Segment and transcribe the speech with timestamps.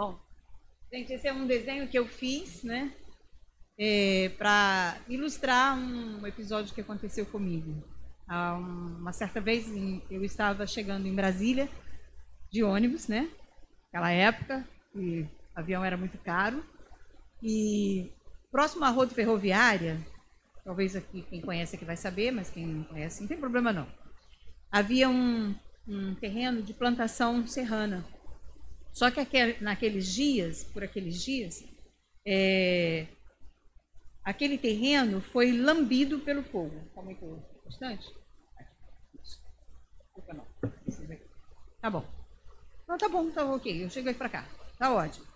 [0.00, 0.18] Bom,
[0.90, 2.90] gente, esse é um desenho que eu fiz, né?
[3.78, 7.84] É, para ilustrar um episódio que aconteceu comigo.
[8.26, 9.66] Há uma certa vez
[10.10, 11.68] eu estava chegando em Brasília
[12.50, 13.30] de ônibus, né?
[13.88, 16.64] Aquela época, e o avião era muito caro.
[17.42, 18.10] E
[18.50, 20.00] próximo à roda ferroviária,
[20.64, 23.86] talvez aqui quem conhece aqui vai saber, mas quem não conhece não tem problema não.
[24.72, 25.54] Havia um,
[25.86, 28.02] um terreno de plantação serrana
[28.92, 31.64] só que aquele, naqueles dias, por aqueles dias,
[32.26, 33.06] é,
[34.24, 36.76] aquele terreno foi lambido pelo fogo.
[36.88, 38.06] Está muito distante?
[41.80, 42.04] Tá bom.
[42.86, 43.84] Não, tá bom, tá ok.
[43.84, 44.48] Eu chego aqui para cá.
[44.78, 45.26] Tá ótimo.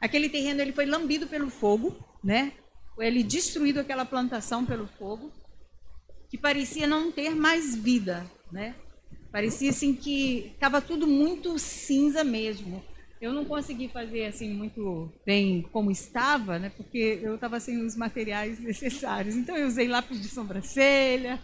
[0.00, 2.52] Aquele terreno ele foi lambido pelo fogo, né?
[2.98, 5.30] Ele destruído aquela plantação pelo fogo,
[6.28, 8.74] que parecia não ter mais vida, né?
[9.30, 12.82] Parecia assim que estava tudo muito cinza mesmo.
[13.20, 16.70] Eu não consegui fazer assim muito bem como estava, né?
[16.76, 19.34] Porque eu estava sem os materiais necessários.
[19.34, 21.40] Então eu usei lápis de sobrancelha,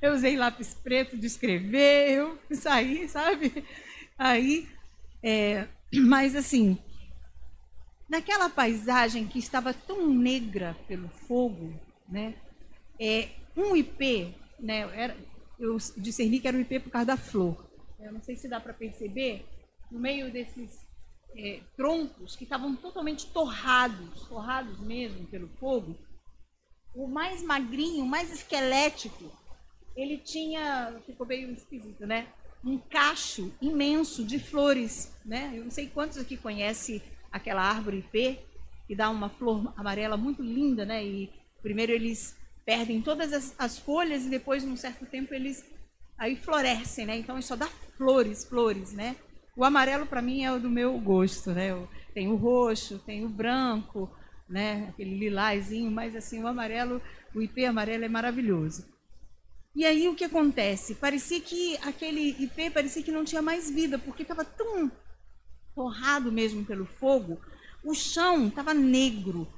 [0.00, 3.64] eu usei lápis preto de escrever, eu saí, sabe?
[4.18, 4.68] Aí,
[5.22, 6.76] é, mas assim,
[8.08, 11.72] naquela paisagem que estava tão negra pelo fogo,
[12.08, 12.34] né?
[13.00, 14.80] É, um IP, né?
[14.94, 15.16] Era,
[15.62, 17.70] eu discerni que era um IP por causa da flor.
[18.00, 19.46] Eu não sei se dá para perceber,
[19.90, 20.84] no meio desses
[21.36, 25.96] é, troncos que estavam totalmente torrados, torrados mesmo pelo fogo.
[26.94, 29.30] O mais magrinho, o mais esquelético,
[29.94, 32.26] ele tinha, ficou meio esquisito, né?
[32.64, 35.52] Um cacho imenso de flores, né?
[35.54, 38.40] Eu não sei quantos aqui conhecem aquela árvore ipê,
[38.86, 41.04] que dá uma flor amarela muito linda, né?
[41.04, 41.30] E
[41.62, 45.64] primeiro eles perdem todas as, as folhas e depois, num certo tempo, eles
[46.18, 47.16] aí florescem, né?
[47.16, 49.16] Então, só dá flores, flores, né?
[49.56, 51.70] O amarelo para mim é o do meu gosto, né?
[52.14, 54.10] Tem o roxo, tem o branco,
[54.48, 54.88] né?
[54.88, 57.02] Aquele lilazinho, mas assim o amarelo,
[57.34, 58.86] o IP amarelo é maravilhoso.
[59.74, 60.94] E aí o que acontece?
[60.96, 64.90] Parecia que aquele IP parecia que não tinha mais vida, porque estava tão
[65.74, 67.40] torrado mesmo pelo fogo.
[67.82, 69.48] O chão estava negro,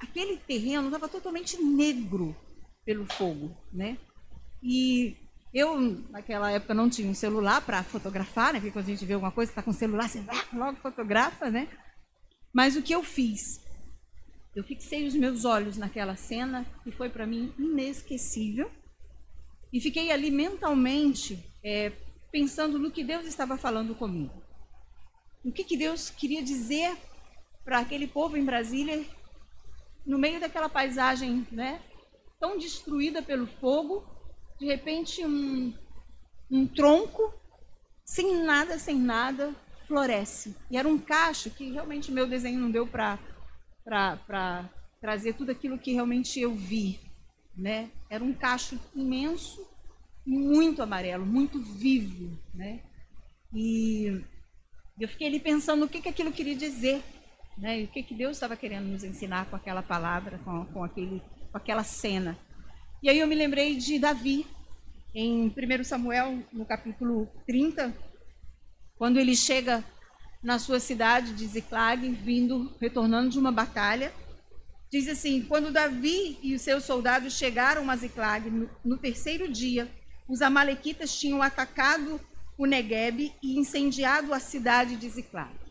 [0.00, 2.36] aquele terreno estava totalmente negro
[2.84, 3.98] pelo fogo, né?
[4.62, 5.16] E
[5.52, 5.78] eu,
[6.10, 8.60] naquela época, não tinha um celular para fotografar, né?
[8.60, 11.68] Porque quando a gente vê alguma coisa, está com o celular, você logo fotografa, né?
[12.52, 13.64] Mas o que eu fiz?
[14.54, 18.70] Eu fixei os meus olhos naquela cena, que foi para mim inesquecível,
[19.72, 21.92] e fiquei ali mentalmente é,
[22.32, 24.42] pensando no que Deus estava falando comigo.
[25.44, 26.96] O que, que Deus queria dizer
[27.64, 29.04] para aquele povo em Brasília,
[30.08, 31.82] no meio daquela paisagem né,
[32.40, 34.02] tão destruída pelo fogo,
[34.58, 35.74] de repente um,
[36.50, 37.32] um tronco,
[38.06, 39.54] sem nada, sem nada,
[39.86, 40.56] floresce.
[40.70, 43.18] E era um cacho que realmente meu desenho não deu para
[44.98, 46.98] trazer tudo aquilo que realmente eu vi.
[47.54, 47.90] Né?
[48.08, 49.68] Era um cacho imenso,
[50.24, 52.38] muito amarelo, muito vivo.
[52.54, 52.82] Né?
[53.52, 54.24] E
[54.98, 57.02] eu fiquei ali pensando o que, que aquilo queria dizer.
[57.58, 57.80] Né?
[57.80, 61.20] E o que, que Deus estava querendo nos ensinar com aquela palavra, com, com, aquele,
[61.50, 62.38] com aquela cena.
[63.02, 64.46] E aí eu me lembrei de Davi,
[65.14, 67.94] em 1 Samuel, no capítulo 30,
[68.96, 69.84] quando ele chega
[70.42, 74.12] na sua cidade de Ziclag, vindo, retornando de uma batalha.
[74.90, 79.88] Diz assim: Quando Davi e os seus soldados chegaram a Ziclag no, no terceiro dia,
[80.28, 82.20] os amalequitas tinham atacado
[82.56, 85.67] o Negueb e incendiado a cidade de Ziclag.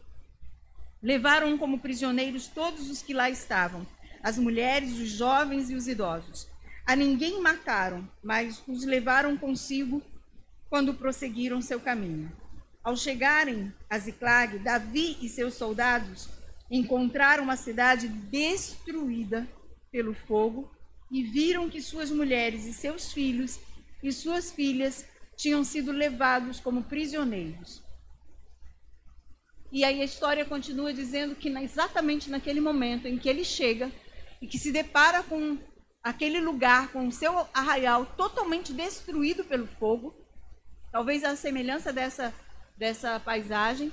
[1.07, 3.87] Levaram como prisioneiros todos os que lá estavam,
[4.21, 6.49] as mulheres, os jovens e os idosos.
[6.85, 10.03] A ninguém mataram, mas os levaram consigo
[10.69, 12.29] quando prosseguiram seu caminho.
[12.83, 16.27] Ao chegarem a Ziclag, Davi e seus soldados
[16.69, 19.47] encontraram a cidade destruída
[19.89, 20.69] pelo fogo
[21.09, 23.61] e viram que suas mulheres e seus filhos
[24.03, 25.05] e suas filhas
[25.37, 27.86] tinham sido levados como prisioneiros.
[29.71, 33.91] E aí a história continua dizendo que exatamente naquele momento em que ele chega
[34.41, 35.57] e que se depara com
[36.01, 40.15] aquele lugar com o seu arraial totalmente destruído pelo fogo,
[40.91, 42.33] talvez a semelhança dessa,
[42.77, 43.91] dessa paisagem.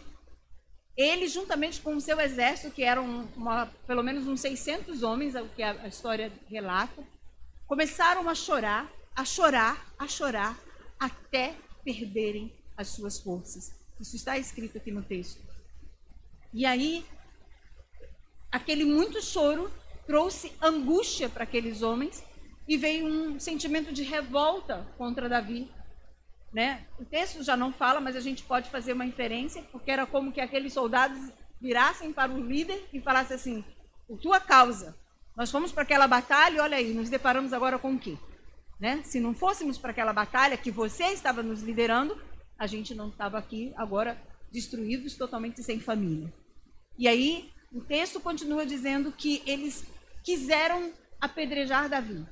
[0.97, 5.43] Ele, juntamente com o seu exército, que eram uma, pelo menos uns 600 homens, é
[5.43, 7.03] o que a, história relata,
[7.67, 10.57] começaram a chorar, a chorar, a chorar,
[11.01, 13.73] até perderem as suas forças.
[14.01, 15.44] Isso está escrito aqui no texto.
[16.55, 17.05] E aí,
[18.53, 19.69] aquele muito choro
[20.07, 22.25] trouxe angústia para aqueles homens
[22.69, 25.69] e veio um sentimento de revolta contra Davi.
[26.53, 26.87] Né?
[26.97, 30.31] O texto já não fala, mas a gente pode fazer uma inferência, porque era como
[30.31, 31.19] que aqueles soldados
[31.61, 33.65] virassem para o líder e falassem assim:
[34.07, 34.97] por tua causa,
[35.37, 38.17] nós fomos para aquela batalha e olha aí, nos deparamos agora com o quê?
[38.79, 39.03] Né?
[39.03, 42.17] Se não fôssemos para aquela batalha que você estava nos liderando,
[42.57, 44.17] a gente não estava aqui agora
[44.53, 46.33] destruídos, totalmente sem família.
[46.97, 49.85] E aí o texto continua dizendo que eles
[50.23, 52.27] quiseram apedrejar Davi.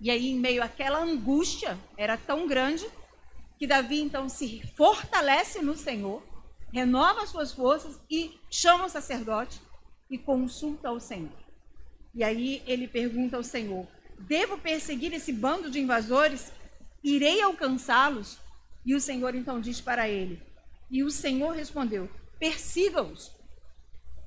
[0.00, 2.86] E aí, em meio àquela angústia, era tão grande,
[3.58, 6.22] que Davi então se fortalece no Senhor,
[6.72, 9.60] renova suas forças e chama o sacerdote
[10.10, 11.32] e consulta o Senhor.
[12.14, 13.86] E aí ele pergunta ao Senhor:
[14.18, 16.52] Devo perseguir esse bando de invasores?
[17.02, 18.38] Irei alcançá-los?
[18.84, 20.42] E o Senhor então diz para ele:
[20.90, 23.32] E o Senhor respondeu: Persiga-os.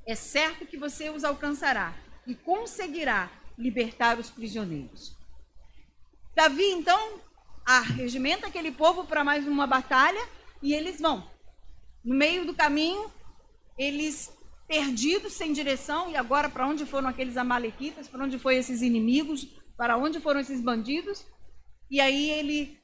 [0.07, 1.93] É certo que você os alcançará
[2.25, 5.13] e conseguirá libertar os prisioneiros.
[6.33, 7.19] Davi então
[7.65, 10.25] arregimenta aquele povo para mais uma batalha
[10.63, 11.29] e eles vão.
[12.05, 13.11] No meio do caminho,
[13.77, 14.33] eles
[14.65, 19.45] perdidos, sem direção, e agora para onde foram aqueles amalequitas, para onde foram esses inimigos,
[19.75, 21.25] para onde foram esses bandidos?
[21.91, 22.79] E aí ele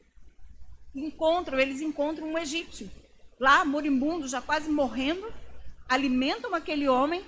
[0.94, 2.92] encontram, eles encontram um egípcio,
[3.40, 5.32] lá moribundo, já quase morrendo,
[5.88, 7.24] alimentam aquele homem,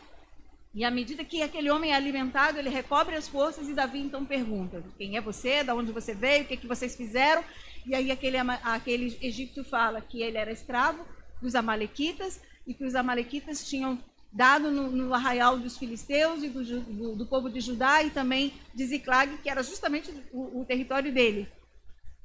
[0.74, 4.26] e à medida que aquele homem é alimentado, ele recobre as forças, e Davi então
[4.26, 7.44] pergunta: quem é você, de onde você veio, o que, é que vocês fizeram?
[7.86, 11.06] E aí aquele, aquele egípcio fala que ele era escravo
[11.42, 14.00] dos amalequitas, e que os amalequitas tinham
[14.34, 18.54] dado no, no arraial dos filisteus e do, do, do, povo de Judá, e também
[18.74, 21.48] de Ziclag, que era justamente o, o território dele.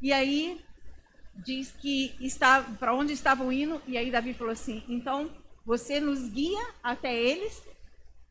[0.03, 0.61] E aí
[1.37, 2.17] diz que
[2.81, 5.31] para onde estavam indo, e aí Davi falou assim: então
[5.65, 7.63] você nos guia até eles.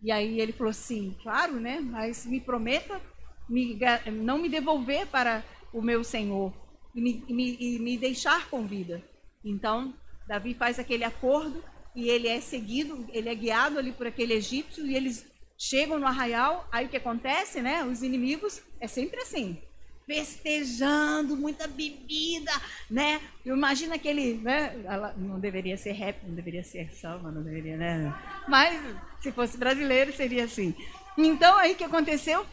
[0.02, 1.80] E aí ele falou assim: claro, né?
[1.80, 3.02] Mas me prometa
[3.48, 3.78] me,
[4.12, 5.44] não me devolver para
[5.74, 6.54] o meu senhor
[6.94, 9.04] e me, me, e me deixar com vida.
[9.44, 9.94] Então
[10.28, 11.64] Davi faz aquele acordo
[11.96, 15.26] e ele é seguido, ele é guiado ali por aquele egípcio e eles
[15.58, 16.68] chegam no arraial.
[16.72, 17.84] Aí o que acontece, né?
[17.84, 19.60] Os inimigos é sempre assim
[20.09, 22.51] festejando, muita bebida,
[22.89, 23.21] né?
[23.45, 24.75] Eu imagino aquele, né?
[25.15, 28.11] Não deveria ser rap, não deveria ser samba, não deveria, né?
[28.47, 28.81] Mas
[29.19, 30.73] se fosse brasileiro seria assim.
[31.15, 32.44] Então aí que aconteceu?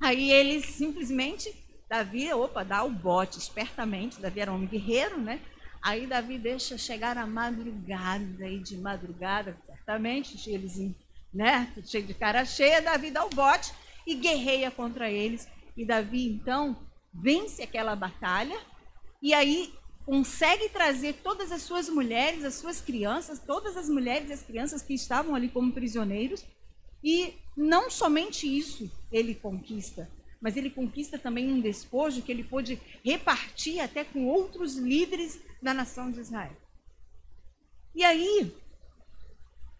[0.00, 1.54] Aí eles simplesmente,
[1.90, 5.40] Davi, opa, dá o bote espertamente, Davi era um guerreiro, né?
[5.82, 10.90] Aí Davi deixa chegar a madrugada, e de madrugada, certamente, eles,
[11.34, 13.72] né, cheio de cara cheia, Davi dá o bote
[14.06, 15.46] e guerreia contra eles
[15.78, 16.76] e Davi, então,
[17.14, 18.60] vence aquela batalha
[19.22, 19.72] e aí
[20.04, 24.82] consegue trazer todas as suas mulheres, as suas crianças, todas as mulheres e as crianças
[24.82, 26.44] que estavam ali como prisioneiros.
[27.04, 30.10] E não somente isso ele conquista,
[30.40, 35.72] mas ele conquista também um despojo que ele pôde repartir até com outros líderes da
[35.72, 36.56] nação de Israel.
[37.94, 38.52] E aí,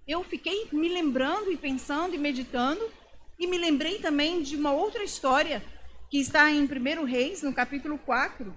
[0.06, 2.88] eu fiquei me lembrando e pensando e meditando,
[3.36, 5.60] e me lembrei também de uma outra história
[6.10, 8.54] que está em 1 Reis, no capítulo 4,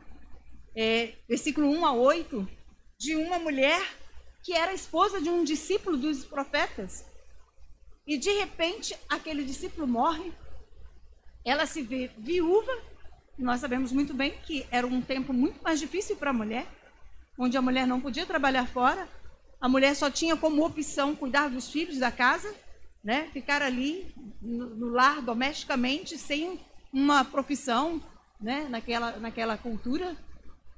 [0.75, 2.48] é, versículo 1 a 8,
[2.98, 3.81] de uma mulher
[4.44, 7.06] que era esposa de um discípulo dos profetas.
[8.07, 10.31] E de repente, aquele discípulo morre,
[11.44, 12.71] ela se vê viúva,
[13.38, 16.65] nós sabemos muito bem que era um tempo muito mais difícil para a mulher,
[17.38, 19.08] onde a mulher não podia trabalhar fora,
[19.60, 22.53] a mulher só tinha como opção cuidar dos filhos da casa,
[23.03, 23.29] né?
[23.34, 26.60] ficar ali no, no lar domesticamente, sem
[26.91, 28.01] uma profissão
[28.39, 30.15] né, naquela, naquela cultura.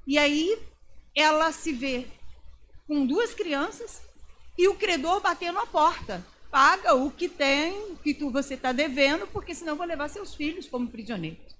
[0.06, 0.58] E aí
[1.14, 2.06] ela se vê
[2.86, 4.02] com duas crianças
[4.56, 6.24] e o credor batendo a porta.
[6.50, 10.34] Paga o que tem, o que tu, você está devendo, porque senão vou levar seus
[10.34, 11.56] filhos como prisioneiros.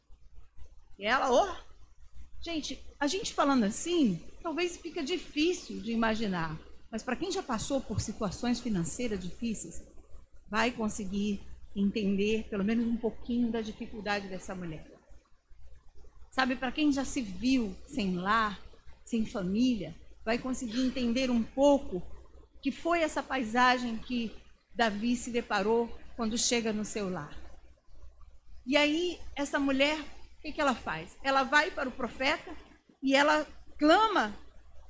[0.97, 1.57] E ela, oh,
[2.41, 6.57] gente, a gente falando assim, talvez fica difícil de imaginar,
[6.93, 9.83] mas para quem já passou por situações financeiras difíceis,
[10.49, 11.43] vai conseguir
[11.75, 14.87] entender pelo menos um pouquinho da dificuldade dessa mulher.
[16.31, 18.61] Sabe, para quem já se viu sem lar,
[19.05, 22.03] sem família, vai conseguir entender um pouco
[22.63, 24.35] que foi essa paisagem que
[24.75, 27.37] Davi se deparou quando chega no seu lar.
[28.67, 31.17] E aí, essa mulher, o que, que ela faz?
[31.23, 32.51] Ela vai para o profeta
[33.03, 33.47] e ela
[33.79, 34.35] clama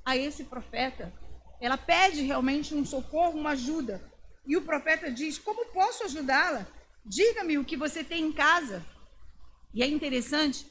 [0.05, 1.13] a esse profeta.
[1.59, 4.01] Ela pede realmente um socorro, uma ajuda.
[4.47, 6.65] E o profeta diz: Como posso ajudá-la?
[7.05, 8.83] Diga-me o que você tem em casa.
[9.73, 10.65] E é interessante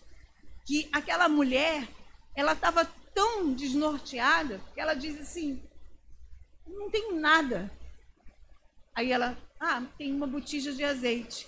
[0.67, 1.87] que aquela mulher,
[2.35, 5.62] ela estava tão desnorteada que ela diz assim:
[6.67, 7.71] não tenho nada.
[8.95, 11.47] Aí ela, ah, tem uma botija de azeite.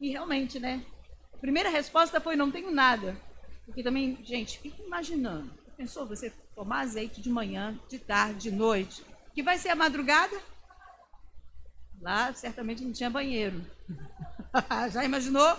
[0.00, 0.84] E realmente, né?
[1.32, 3.16] A primeira resposta foi: não tenho nada.
[3.66, 5.52] Porque também, gente, fica imaginando.
[5.76, 10.40] Pensou você tomar azeite de manhã, de tarde, de noite, que vai ser a madrugada?
[12.02, 13.64] Lá certamente não tinha banheiro.
[14.92, 15.56] Já imaginou?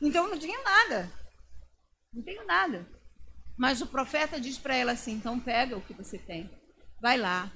[0.00, 1.10] Então não tinha nada.
[2.12, 2.86] Não tenho nada.
[3.56, 6.50] Mas o profeta diz para ela assim: então pega o que você tem,
[7.00, 7.50] vai lá,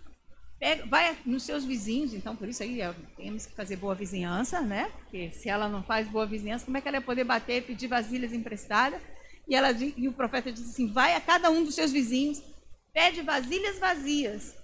[0.58, 2.14] pega, vai nos seus vizinhos.
[2.14, 2.80] Então por isso aí
[3.14, 4.90] temos que fazer boa vizinhança, né?
[5.00, 7.88] Porque se ela não faz boa vizinhança, como é que ela ia poder bater, pedir
[7.88, 9.02] vasilhas emprestadas?
[9.46, 12.42] E, ela, e o profeta diz assim: vai a cada um dos seus vizinhos,
[12.90, 14.59] pede vasilhas vazias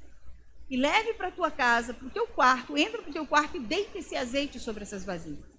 [0.69, 3.61] e leve para tua casa, para o teu quarto, entra para o teu quarto e
[3.61, 5.57] deita esse azeite sobre essas vasilhas.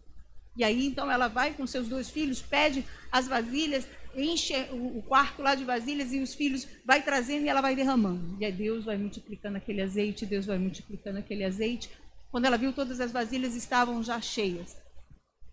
[0.55, 5.41] E aí, então, ela vai com seus dois filhos, pede as vasilhas, enche o quarto
[5.41, 8.35] lá de vasilhas e os filhos vai trazendo e ela vai derramando.
[8.39, 11.91] E aí Deus vai multiplicando aquele azeite, Deus vai multiplicando aquele azeite.
[12.31, 14.75] Quando ela viu, todas as vasilhas estavam já cheias.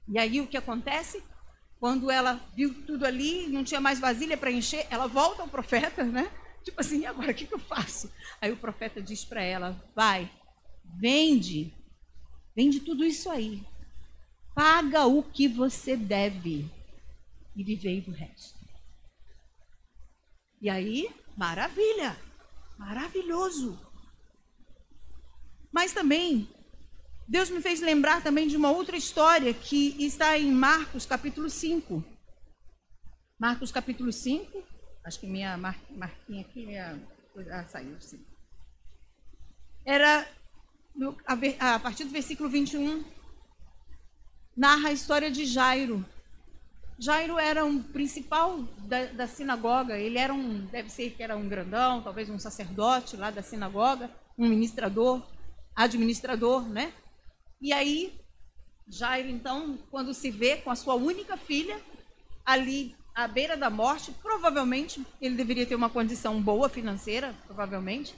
[0.08, 1.22] E aí, o que acontece?
[1.78, 6.02] Quando ela viu tudo ali, não tinha mais vasilha para encher, ela volta ao profeta,
[6.02, 6.30] né?
[6.64, 8.10] Tipo assim, agora o que, que eu faço?
[8.40, 10.30] Aí o profeta diz para ela: vai,
[10.98, 11.72] vende,
[12.56, 13.62] vende tudo isso aí,
[14.54, 16.70] paga o que você deve
[17.54, 18.58] e vivei do resto.
[20.60, 22.16] E aí, maravilha,
[22.78, 23.78] maravilhoso.
[25.70, 26.48] Mas também,
[27.28, 32.02] Deus me fez lembrar também de uma outra história que está em Marcos capítulo 5.
[33.38, 34.62] Marcos capítulo 5,
[35.04, 37.00] acho que minha mar, marquinha aqui, minha,
[37.50, 38.24] ah, saiu sim.
[39.84, 40.26] Era,
[40.96, 43.04] no, a, a partir do versículo 21,
[44.56, 46.04] narra a história de Jairo.
[46.98, 51.48] Jairo era um principal da, da, sinagoga, ele era um, deve ser que era um
[51.48, 55.22] grandão, talvez um sacerdote lá da sinagoga, um ministrador,
[55.74, 56.94] administrador, né?
[57.60, 58.18] E aí,
[58.88, 61.80] Jairo, então, quando se vê com a sua única filha,
[62.44, 68.14] ali à beira da morte, provavelmente ele deveria ter uma condição boa financeira, provavelmente,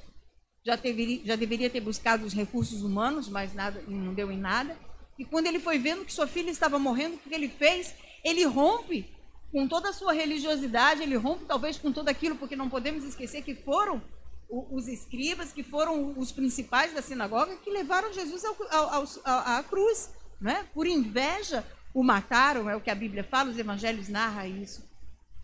[0.64, 4.76] já, deveria, já deveria ter buscado os recursos humanos, mas nada, não deu em nada.
[5.18, 7.94] E quando ele foi vendo que sua filha estava morrendo, o que ele fez?
[8.24, 9.08] Ele rompe
[9.52, 13.42] com toda a sua religiosidade, ele rompe talvez com tudo aquilo, porque não podemos esquecer
[13.42, 14.02] que foram
[14.48, 19.62] os escribas, que foram os principais da sinagoga, que levaram Jesus ao, ao, ao, à
[19.62, 20.10] cruz.
[20.40, 20.66] Né?
[20.74, 21.64] Por inveja
[21.96, 24.86] o mataram, é o que a Bíblia fala, os evangelhos narram isso.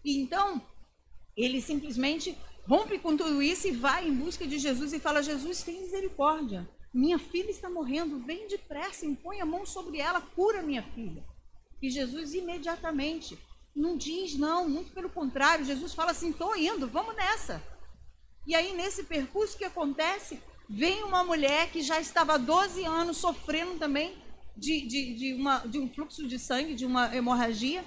[0.04, 0.60] E então,
[1.34, 2.36] ele simplesmente
[2.68, 6.68] rompe com tudo isso e vai em busca de Jesus e fala: Jesus, tem misericórdia.
[6.92, 11.24] Minha filha está morrendo, vem depressa, impõe a mão sobre ela, cura minha filha.
[11.80, 13.38] E Jesus imediatamente
[13.74, 17.62] não diz não, muito pelo contrário, Jesus fala assim: estou indo, vamos nessa.
[18.46, 23.16] E aí, nesse percurso que acontece, vem uma mulher que já estava há 12 anos
[23.16, 24.21] sofrendo também
[24.56, 27.84] de, de, de, uma, de um fluxo de sangue, de uma hemorragia.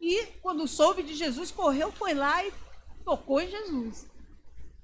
[0.00, 2.52] E quando soube de Jesus, correu, foi lá e
[3.04, 4.06] tocou em Jesus.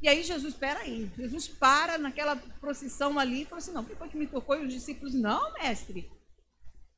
[0.00, 3.94] E aí Jesus, espera aí, Jesus para naquela procissão ali e falou assim, não, quem
[3.94, 4.56] foi que me tocou?
[4.56, 6.10] E os discípulos, não, mestre,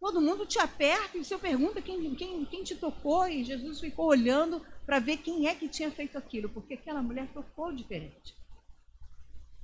[0.00, 3.80] todo mundo te aperta e o senhor pergunta quem, quem, quem te tocou e Jesus
[3.80, 8.35] ficou olhando para ver quem é que tinha feito aquilo, porque aquela mulher tocou diferente.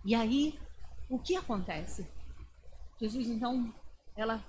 [0.04, 0.59] E aí,
[1.09, 2.07] o que acontece?
[2.99, 3.73] Jesus, então,
[4.21, 4.45] ela,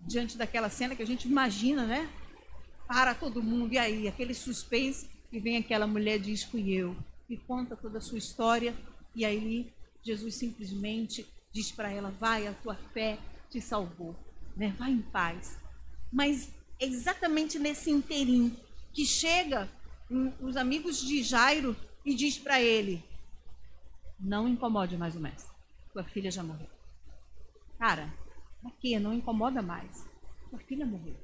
[0.00, 2.10] diante daquela cena que a gente imagina, né?
[2.86, 6.96] Para todo mundo, e aí, aquele suspense, e vem aquela mulher diz: Fui eu
[7.28, 8.74] e conta toda a sua história.
[9.14, 13.18] E aí Jesus simplesmente diz para ela: Vai, a tua fé
[13.50, 14.14] te salvou,
[14.56, 14.74] né?
[14.78, 15.58] vai em paz.
[16.12, 18.54] Mas é exatamente nesse inteirinho
[18.92, 19.68] que chega
[20.40, 23.02] os amigos de Jairo e diz para ele:
[24.20, 25.50] Não incomode mais o mestre,
[25.92, 26.68] tua filha já morreu.
[27.78, 28.12] Cara,
[28.68, 30.06] aqui não incomoda mais,
[30.50, 31.16] tua filha morreu.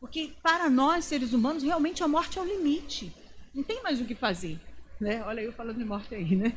[0.00, 3.12] Porque para nós, seres humanos, realmente a morte é o limite.
[3.52, 4.60] Não tem mais o que fazer.
[5.00, 5.22] Né?
[5.24, 6.52] Olha eu falando de morte aí, né?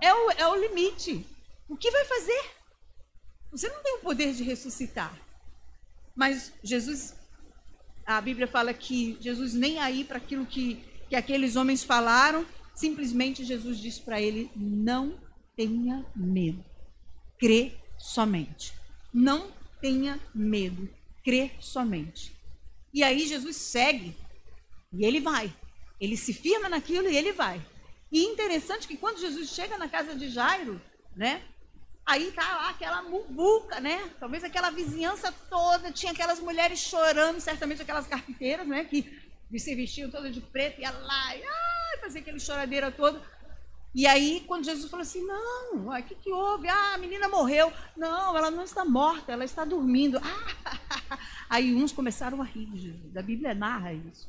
[0.00, 1.24] É o, é o limite.
[1.68, 2.50] O que vai fazer?
[3.50, 5.16] Você não tem o poder de ressuscitar.
[6.14, 7.14] Mas Jesus,
[8.04, 12.44] a Bíblia fala que Jesus nem aí para aquilo que, que aqueles homens falaram,
[12.74, 15.18] simplesmente Jesus disse para ele: não
[15.56, 16.64] tenha medo,
[17.38, 17.72] crê
[18.04, 18.74] somente.
[19.12, 20.88] Não tenha medo,
[21.24, 22.36] crê somente.
[22.92, 24.14] E aí Jesus segue
[24.92, 25.50] e ele vai.
[25.98, 27.64] Ele se firma naquilo e ele vai.
[28.12, 30.80] E interessante que quando Jesus chega na casa de Jairo,
[31.16, 31.42] né?
[32.04, 34.10] Aí tá lá aquela muvuca, né?
[34.20, 38.84] Talvez aquela vizinhança toda, tinha aquelas mulheres chorando, certamente aquelas carpinteiras, né?
[38.84, 43.24] Que se vestiam todas de preto, ia lá, e ai, fazia aquele choradeira todo.
[43.94, 46.68] E aí, quando Jesus falou assim, não, o que, que houve?
[46.68, 47.72] Ah, a menina morreu.
[47.96, 50.18] Não, ela não está morta, ela está dormindo.
[50.18, 53.16] Ah, aí uns começaram a rir de Jesus.
[53.16, 54.28] A Bíblia narra isso.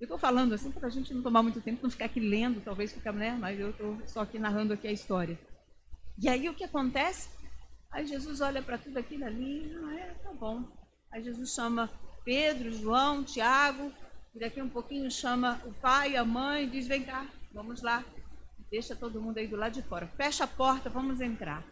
[0.00, 2.60] Eu estou falando assim para a gente não tomar muito tempo, não ficar aqui lendo,
[2.60, 3.36] talvez ficar, né?
[3.38, 5.38] Mas eu estou só aqui narrando aqui a história.
[6.20, 7.30] E aí o que acontece?
[7.90, 10.64] Aí Jesus olha para tudo aquilo ali, ah, é, tá bom.
[11.10, 11.90] Aí Jesus chama
[12.24, 13.92] Pedro, João, Tiago,
[14.34, 18.04] e daqui um pouquinho chama o pai, a mãe, e diz: vem cá, vamos lá.
[18.72, 20.06] Deixa todo mundo aí do lado de fora.
[20.16, 21.62] Fecha a porta, vamos entrar.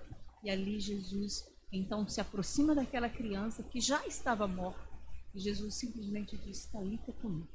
[0.45, 4.87] E ali Jesus então se aproxima daquela criança que já estava morta.
[5.35, 7.49] E Jesus simplesmente diz: Talita comigo.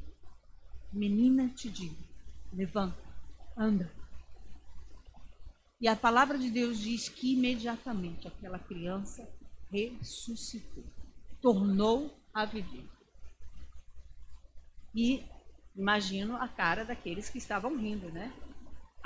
[0.91, 1.95] Menina, te digo,
[2.51, 2.97] levanta,
[3.55, 3.93] anda.
[5.79, 9.29] E a palavra de Deus diz que imediatamente aquela criança
[9.69, 10.85] ressuscitou,
[11.39, 12.89] tornou a viver.
[14.95, 15.23] E
[15.75, 18.33] imagino a cara daqueles que estavam rindo, né?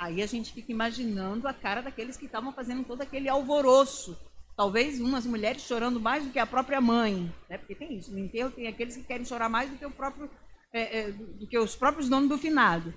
[0.00, 4.18] Aí a gente fica imaginando a cara daqueles que estavam fazendo todo aquele alvoroço.
[4.56, 7.58] Talvez umas mulheres chorando mais do que a própria mãe, né?
[7.58, 8.10] Porque tem isso.
[8.10, 10.30] No enterro tem aqueles que querem chorar mais do que o próprio,
[10.72, 12.94] é, é, do que os próprios donos do finado.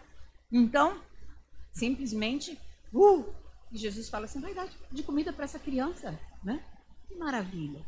[0.50, 1.03] Então,
[1.74, 2.57] simplesmente,
[2.93, 3.36] uh,
[3.69, 6.63] e Jesus fala assim, vai dar de comida para essa criança, né?
[7.10, 7.86] Que maravilha.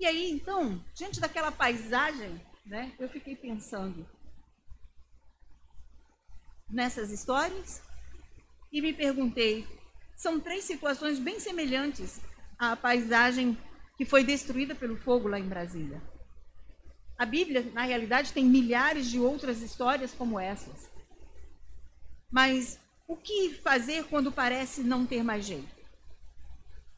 [0.00, 2.92] E aí, então, diante daquela paisagem, né?
[2.98, 4.04] Eu fiquei pensando
[6.68, 7.83] nessas histórias
[8.74, 9.64] e me perguntei:
[10.16, 12.20] são três situações bem semelhantes
[12.58, 13.56] à paisagem
[13.96, 16.02] que foi destruída pelo fogo lá em Brasília.
[17.16, 20.90] A Bíblia, na realidade, tem milhares de outras histórias como essas.
[22.28, 25.72] Mas o que fazer quando parece não ter mais jeito?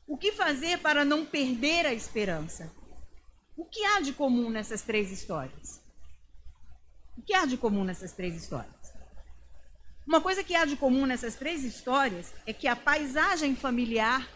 [0.06, 2.72] O que fazer para não perder a esperança?
[3.54, 5.82] O que há de comum nessas três histórias?
[7.18, 8.85] O que há de comum nessas três histórias?
[10.06, 14.28] Uma coisa que há de comum nessas três histórias é que a paisagem familiar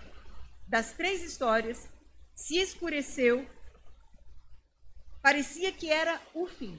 [0.67, 1.89] das três histórias
[2.35, 3.49] se escureceu,
[5.23, 6.77] parecia que era o fim.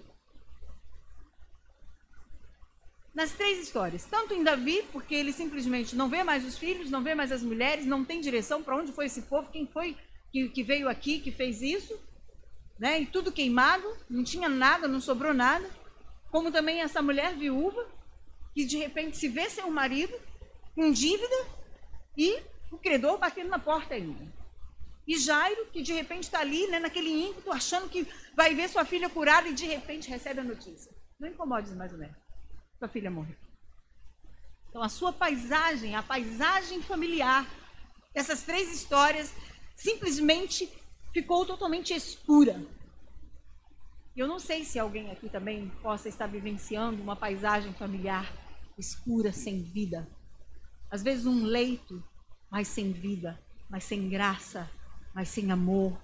[3.13, 7.01] Nas três histórias, tanto em Davi, porque ele simplesmente não vê mais os filhos, não
[7.01, 9.97] vê mais as mulheres, não tem direção para onde foi esse povo, quem foi
[10.31, 11.97] que, que veio aqui, que fez isso,
[12.79, 13.01] né?
[13.01, 15.69] E tudo queimado, não tinha nada, não sobrou nada.
[16.29, 17.85] Como também essa mulher viúva,
[18.53, 20.13] que de repente se vê sem marido,
[20.75, 21.45] com dívida,
[22.17, 22.39] e
[22.71, 24.31] o credor batendo na porta ainda.
[25.07, 28.85] E Jairo, que de repente está ali, né, naquele ímpeto, achando que vai ver sua
[28.85, 30.91] filha curada e de repente recebe a notícia.
[31.19, 32.15] Não incomodes mais ou menos.
[32.77, 33.35] Sua filha morreu.
[34.69, 37.45] Então a sua paisagem, a paisagem familiar,
[38.13, 39.33] essas três histórias,
[39.75, 40.71] simplesmente
[41.13, 42.63] ficou totalmente escura.
[44.15, 48.31] Eu não sei se alguém aqui também possa estar vivenciando uma paisagem familiar
[48.77, 50.07] escura, sem vida.
[50.89, 52.03] Às vezes um leito,
[52.49, 54.69] mas sem vida, mas sem graça,
[55.13, 55.97] mas sem amor.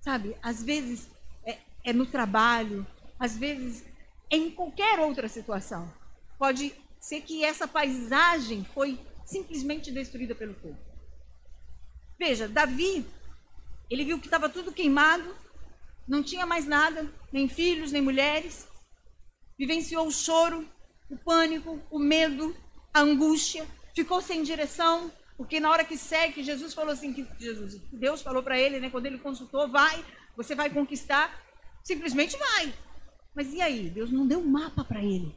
[0.00, 0.36] Sabe?
[0.42, 1.08] Às vezes
[1.44, 2.86] é, é no trabalho,
[3.18, 3.84] às vezes
[4.30, 5.92] é em qualquer outra situação.
[6.38, 10.78] Pode ser que essa paisagem foi simplesmente destruída pelo fogo.
[12.18, 13.06] Veja, Davi,
[13.90, 15.36] ele viu que estava tudo queimado,
[16.06, 18.66] não tinha mais nada, nem filhos, nem mulheres.
[19.58, 20.68] Vivenciou o choro,
[21.10, 22.54] o pânico, o medo,
[22.92, 23.66] a angústia.
[23.94, 28.42] Ficou sem direção, porque na hora que segue, Jesus falou assim, que Jesus, Deus falou
[28.42, 30.04] para ele, né, quando ele consultou, vai,
[30.36, 31.42] você vai conquistar,
[31.82, 32.72] simplesmente vai.
[33.34, 33.90] Mas e aí?
[33.90, 35.34] Deus não deu um mapa para ele.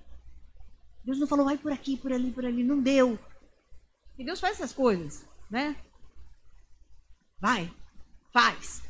[1.04, 3.18] Deus não falou, vai por aqui, por ali, por ali, não deu.
[4.18, 5.76] E Deus faz essas coisas, né?
[7.40, 7.72] Vai,
[8.34, 8.82] faz.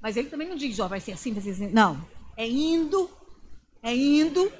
[0.00, 1.68] Mas ele também não diz, ó, vai ser assim, vai ser assim.
[1.68, 2.04] Não.
[2.36, 3.10] É indo,
[3.82, 4.52] é indo,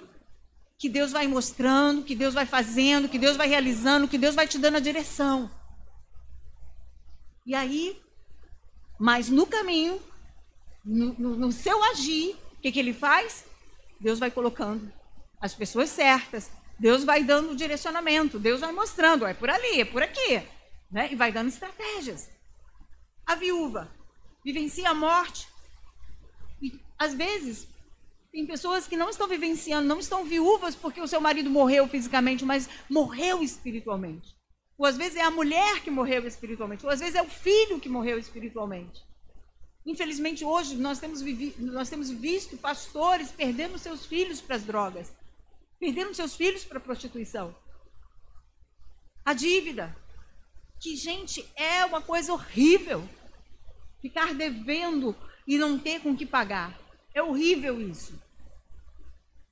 [0.82, 4.48] que Deus vai mostrando, que Deus vai fazendo, que Deus vai realizando, que Deus vai
[4.48, 5.48] te dando a direção.
[7.46, 8.02] E aí,
[8.98, 10.02] mas no caminho,
[10.84, 13.44] no, no, no seu agir, o que, que ele faz?
[14.00, 14.92] Deus vai colocando
[15.40, 20.02] as pessoas certas, Deus vai dando direcionamento, Deus vai mostrando, é por ali, é por
[20.02, 20.42] aqui,
[20.90, 21.12] né?
[21.12, 22.28] E vai dando estratégias.
[23.24, 23.88] A viúva,
[24.44, 25.46] vivencia a morte.
[26.60, 27.68] E, às vezes,
[28.32, 32.46] tem pessoas que não estão vivenciando, não estão viúvas porque o seu marido morreu fisicamente,
[32.46, 34.34] mas morreu espiritualmente.
[34.78, 37.78] Ou às vezes é a mulher que morreu espiritualmente, ou às vezes é o filho
[37.78, 39.04] que morreu espiritualmente.
[39.84, 41.20] Infelizmente, hoje nós temos,
[41.58, 45.12] nós temos visto pastores perdendo seus filhos para as drogas,
[45.78, 47.54] perdendo seus filhos para a prostituição.
[49.24, 49.94] A dívida,
[50.80, 53.06] que, gente, é uma coisa horrível.
[54.00, 55.14] Ficar devendo
[55.46, 56.81] e não ter com que pagar.
[57.14, 58.20] É horrível isso.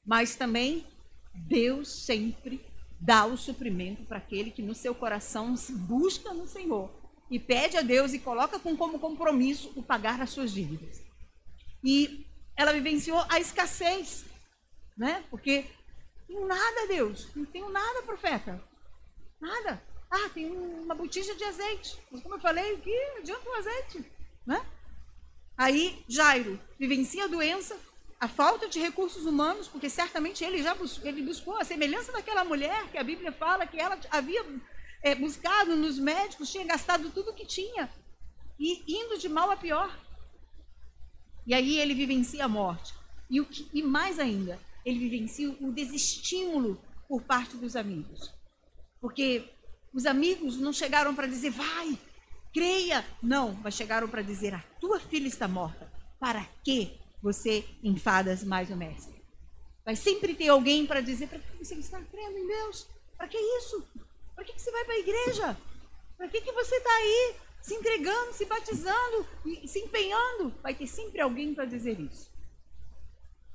[0.04, 0.86] Mas também
[1.34, 2.64] Deus sempre
[3.00, 6.90] dá o suprimento para aquele que no seu coração se busca no Senhor
[7.30, 11.02] e pede a Deus e coloca com como compromisso o pagar as suas dívidas.
[11.82, 14.24] E ela vivenciou a escassez,
[14.96, 15.24] né?
[15.30, 15.64] Porque
[16.26, 18.62] tenho nada, Deus, não tenho nada, profeta.
[19.40, 19.82] Nada.
[20.10, 21.98] Ah, tem uma botija de azeite.
[22.10, 24.04] Mas como eu falei, que adianta o azeite?
[24.46, 24.60] Né?
[25.60, 27.78] Aí Jairo vivencia a doença,
[28.18, 32.42] a falta de recursos humanos, porque certamente ele já buscou, ele buscou a semelhança daquela
[32.44, 34.42] mulher que a Bíblia fala que ela havia
[35.02, 37.92] é, buscado nos médicos, tinha gastado tudo que tinha
[38.58, 39.94] e indo de mal a pior.
[41.46, 42.94] E aí ele vivencia a morte.
[43.28, 48.32] E, o que, e mais ainda, ele vivencia o desestímulo por parte dos amigos.
[48.98, 49.44] Porque
[49.92, 51.98] os amigos não chegaram para dizer, vai,
[52.52, 53.04] creia.
[53.22, 55.90] Não, mas chegaram para dizer, a tua filha está morta.
[56.18, 59.20] Para que você enfadas mais o mestre?
[59.84, 62.86] Vai sempre ter alguém para dizer, para que você está crendo em Deus?
[63.16, 63.86] Para que isso?
[64.34, 65.56] Para que, você vai para a igreja?
[66.16, 69.26] Para que, que você está aí se entregando, se batizando,
[69.66, 70.54] se empenhando?
[70.62, 72.30] Vai ter sempre alguém para dizer isso.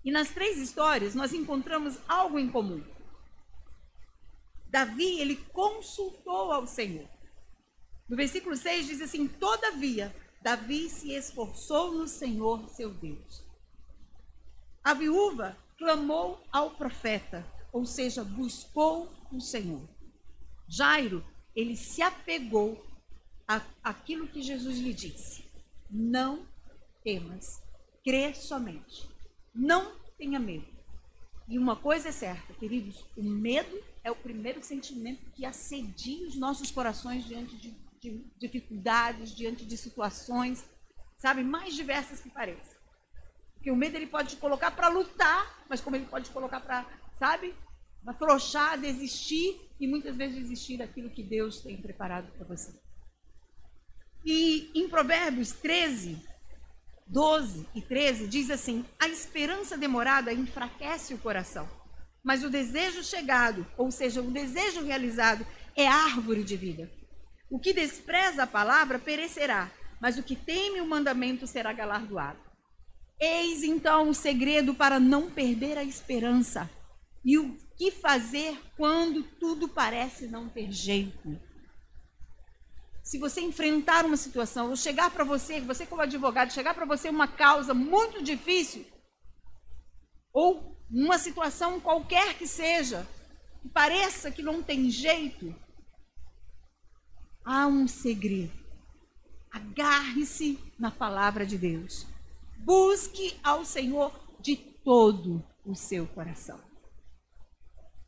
[0.03, 2.83] E nas três histórias nós encontramos algo em comum.
[4.67, 7.07] Davi, ele consultou ao Senhor.
[8.07, 13.43] No versículo 6 diz assim: Todavia, Davi se esforçou no Senhor, seu Deus.
[14.83, 19.89] A viúva clamou ao profeta, ou seja, buscou o Senhor.
[20.67, 22.85] Jairo, ele se apegou
[23.83, 25.45] àquilo que Jesus lhe disse.
[25.89, 26.47] Não
[27.03, 27.61] temas,
[28.03, 29.09] crê somente.
[29.53, 30.67] Não tenha medo.
[31.47, 36.35] E uma coisa é certa, queridos, o medo é o primeiro sentimento que assedia os
[36.35, 37.71] nossos corações diante de,
[38.05, 40.63] de dificuldades, diante de situações,
[41.17, 42.75] sabe, mais diversas que pareçam.
[43.53, 46.59] Porque o medo ele pode te colocar para lutar, mas como ele pode te colocar
[46.59, 46.85] para,
[47.17, 47.53] sabe,
[48.05, 52.71] afrouxar, desistir e muitas vezes desistir daquilo que Deus tem preparado para você.
[54.23, 56.21] E em Provérbios 13,
[57.07, 61.67] 12 e 13 diz assim: A esperança demorada enfraquece o coração
[62.25, 66.91] mas o desejo chegado, ou seja, o desejo realizado, é árvore de vida.
[67.49, 72.39] O que despreza a palavra perecerá, mas o que teme o mandamento será galardoado.
[73.19, 76.69] Eis então o segredo para não perder a esperança.
[77.23, 81.39] E o que fazer quando tudo parece não ter jeito?
[83.03, 87.09] Se você enfrentar uma situação, ou chegar para você, você como advogado, chegar para você
[87.09, 88.85] uma causa muito difícil,
[90.33, 93.07] ou numa situação qualquer que seja,
[93.61, 95.55] que pareça que não tem jeito,
[97.45, 98.51] há um segredo.
[99.51, 102.05] Agarre-se na palavra de Deus.
[102.57, 106.59] Busque ao Senhor de todo o seu coração.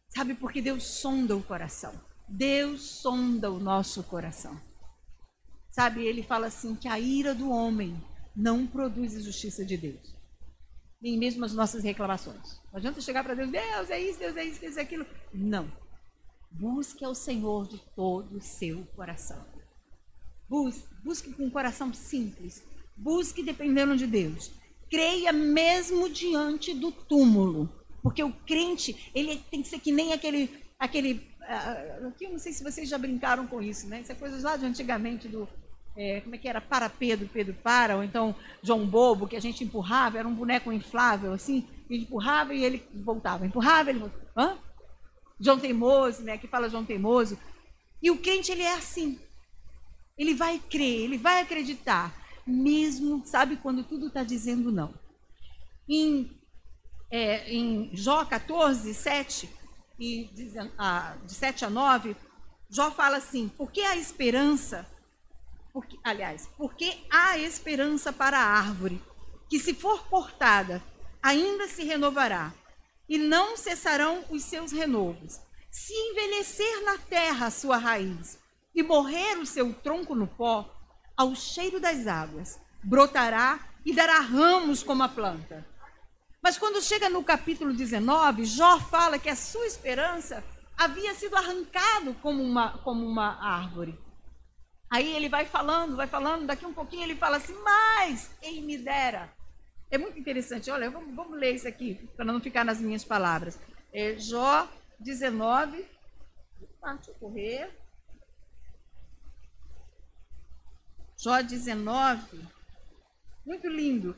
[0.10, 1.94] Sabe por que Deus sonda o coração?
[2.28, 4.60] Deus sonda o nosso coração.
[5.70, 8.04] Sabe, ele fala assim que a ira do homem
[8.36, 10.18] não produz a justiça de Deus
[11.02, 12.60] nem mesmo as nossas reclamações.
[12.72, 15.06] Não adianta chegar para Deus, Deus é isso, Deus é isso, Deus é aquilo.
[15.34, 15.72] Não.
[16.52, 19.46] Busque ao Senhor de todo o seu coração.
[20.50, 22.64] Busque, busque com um coração simples.
[22.96, 24.52] Busque dependendo de Deus.
[24.90, 27.70] Creia mesmo diante do túmulo.
[28.02, 30.50] Porque o crente, ele tem que ser que nem aquele.
[30.80, 34.02] aquele uh, eu não sei se vocês já brincaram com isso, né?
[34.02, 35.48] Isso é coisas lá de antigamente do
[35.98, 36.62] é, como é que era?
[36.62, 40.72] Para Pedro, Pedro para, ou então João Bobo, que a gente empurrava, era um boneco
[40.72, 44.24] inflável, assim, e empurrava e ele voltava, empurrava, ele voltava.
[44.38, 44.58] Hã?
[45.40, 46.38] João Teimoso, né?
[46.38, 47.38] Que fala João Teimoso.
[48.02, 49.20] E o crente, ele é assim.
[50.18, 52.12] Ele vai crer, ele vai acreditar,
[52.46, 54.94] mesmo, sabe, quando tudo está dizendo não.
[55.88, 56.32] Em,
[57.12, 59.50] é, em Jó 14, 7,
[60.00, 60.50] e de,
[61.26, 62.16] de 7 a 9,
[62.70, 64.88] Jó fala assim: porque a esperança
[65.78, 69.00] porque, aliás, porque há esperança para a árvore,
[69.48, 70.82] que se for cortada,
[71.22, 72.52] ainda se renovará,
[73.08, 75.40] e não cessarão os seus renovos.
[75.72, 78.40] Se envelhecer na terra a sua raiz,
[78.78, 80.72] e morrer o seu tronco no pó,
[81.18, 85.68] ao cheiro das águas, brotará e dará ramos como a planta.
[86.44, 90.44] Mas quando chega no capítulo 19, Jó fala que a sua esperança
[90.78, 93.98] havia sido arrancado como uma, como uma árvore.
[94.92, 98.78] Aí ele vai falando, vai falando, daqui um pouquinho ele fala assim, mas quem me
[98.78, 99.34] dera.
[99.90, 103.58] É muito interessante, olha, vamos, vamos ler isso aqui, para não ficar nas minhas palavras.
[103.94, 104.70] É Jó
[105.00, 105.86] 19,
[106.82, 107.70] parte correr.
[111.18, 112.48] Jó 19,
[113.46, 114.16] muito lindo.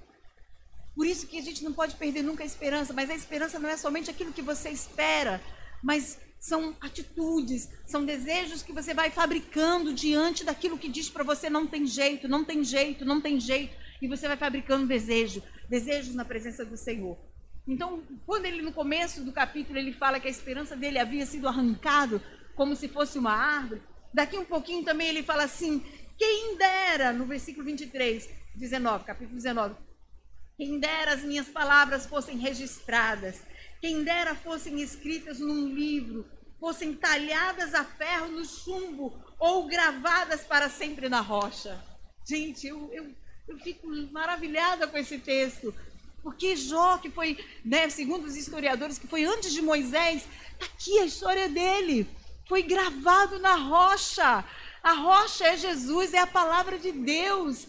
[0.96, 3.70] Por isso que a gente não pode perder nunca a esperança, mas a esperança não
[3.70, 5.42] é somente aquilo que você espera,
[5.82, 11.50] mas são atitudes, são desejos que você vai fabricando diante daquilo que diz para você
[11.50, 16.16] não tem jeito, não tem jeito, não tem jeito, e você vai fabricando desejo, desejos
[16.16, 17.18] na presença do Senhor.
[17.68, 21.48] Então, quando ele no começo do capítulo ele fala que a esperança dele havia sido
[21.48, 22.22] arrancado
[22.56, 23.82] como se fosse uma árvore,
[24.14, 25.84] Daqui um pouquinho também ele fala assim:
[26.18, 29.76] quem dera, no versículo 23, 19, capítulo 19,
[30.58, 33.42] quem dera as minhas palavras fossem registradas,
[33.80, 36.26] quem dera fossem escritas num livro,
[36.60, 41.82] fossem talhadas a ferro no chumbo ou gravadas para sempre na rocha.
[42.28, 43.16] Gente, eu, eu,
[43.50, 45.74] eu fico maravilhada com esse texto.
[46.22, 51.00] Porque Jó, que foi, né, segundo os historiadores, que foi antes de Moisés, está aqui
[51.00, 52.08] a história dele.
[52.48, 54.46] Foi gravado na rocha.
[54.84, 57.68] A rocha é Jesus, é a palavra de Deus.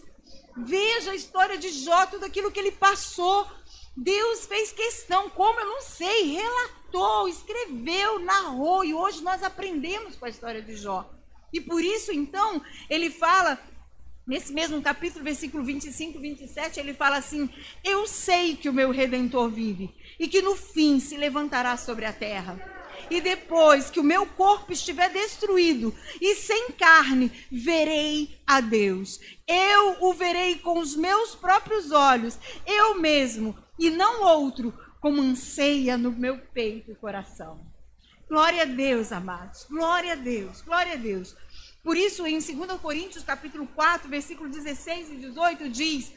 [0.55, 3.47] Veja a história de Jó, tudo aquilo que ele passou.
[3.95, 10.25] Deus fez questão, como eu não sei, relatou, escreveu, narrou, e hoje nós aprendemos com
[10.25, 11.09] a história de Jó.
[11.51, 13.59] E por isso, então, ele fala,
[14.25, 17.49] nesse mesmo capítulo, versículo 25, 27, ele fala assim:
[17.83, 22.13] Eu sei que o meu redentor vive e que no fim se levantará sobre a
[22.13, 22.59] terra.
[23.09, 29.19] E depois que o meu corpo estiver destruído e sem carne, verei a Deus.
[29.45, 35.97] Eu o verei com os meus próprios olhos, eu mesmo, e não outro, como anseia
[35.97, 37.71] no meu peito e coração.
[38.29, 39.65] Glória a Deus, amados.
[39.69, 40.61] Glória a Deus.
[40.61, 41.35] Glória a Deus.
[41.83, 46.13] Por isso, em 2 Coríntios, capítulo 4, versículo 16 e 18, diz: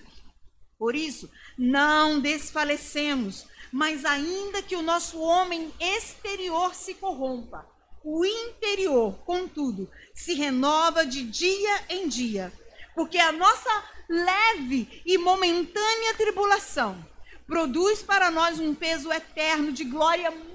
[0.79, 7.66] Por isso, não desfalecemos, mas ainda que o nosso homem exterior se corrompa,
[8.05, 12.53] o interior, contudo, se renova de dia em dia,
[12.94, 13.70] porque a nossa
[14.07, 17.03] leve e momentânea tribulação
[17.46, 20.55] produz para nós um peso eterno de glória muito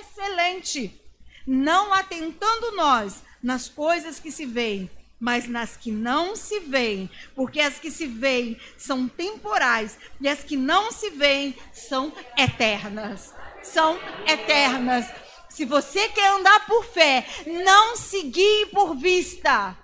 [0.00, 1.00] excelente,
[1.44, 7.60] não atentando nós nas coisas que se veem, mas nas que não se veem, porque
[7.60, 13.34] as que se veem são temporais e as que não se veem são eternas.
[13.62, 15.06] São eternas.
[15.50, 17.26] Se você quer andar por fé,
[17.64, 19.76] não seguir por vista.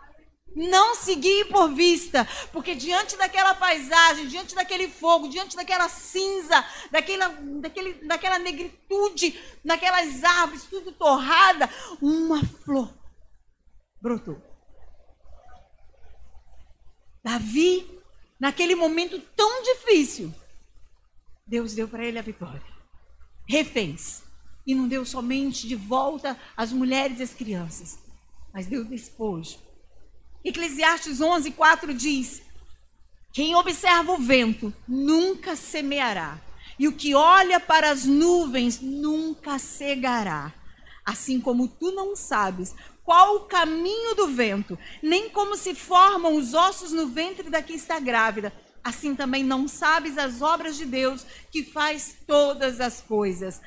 [0.56, 7.28] Não seguir por vista, porque diante daquela paisagem, diante daquele fogo, diante daquela cinza, daquela,
[7.60, 11.70] daquele, daquela negritude, daquelas árvores, tudo torrada,
[12.02, 12.99] uma flor
[14.00, 14.40] brotou.
[17.22, 17.86] Davi,
[18.38, 20.32] naquele momento tão difícil,
[21.46, 22.62] Deus deu para ele a vitória.
[23.48, 24.22] Refez.
[24.66, 27.98] E não deu somente de volta as mulheres e as crianças,
[28.52, 29.58] mas deu despojo
[30.44, 32.42] Eclesiastes 11, 4 diz:
[33.32, 36.40] Quem observa o vento nunca semeará,
[36.78, 40.54] e o que olha para as nuvens nunca cegará.
[41.04, 46.54] Assim como tu não sabes qual o caminho do vento, nem como se formam os
[46.54, 51.24] ossos no ventre da que está grávida, assim também não sabes as obras de Deus
[51.50, 53.60] que faz todas as coisas.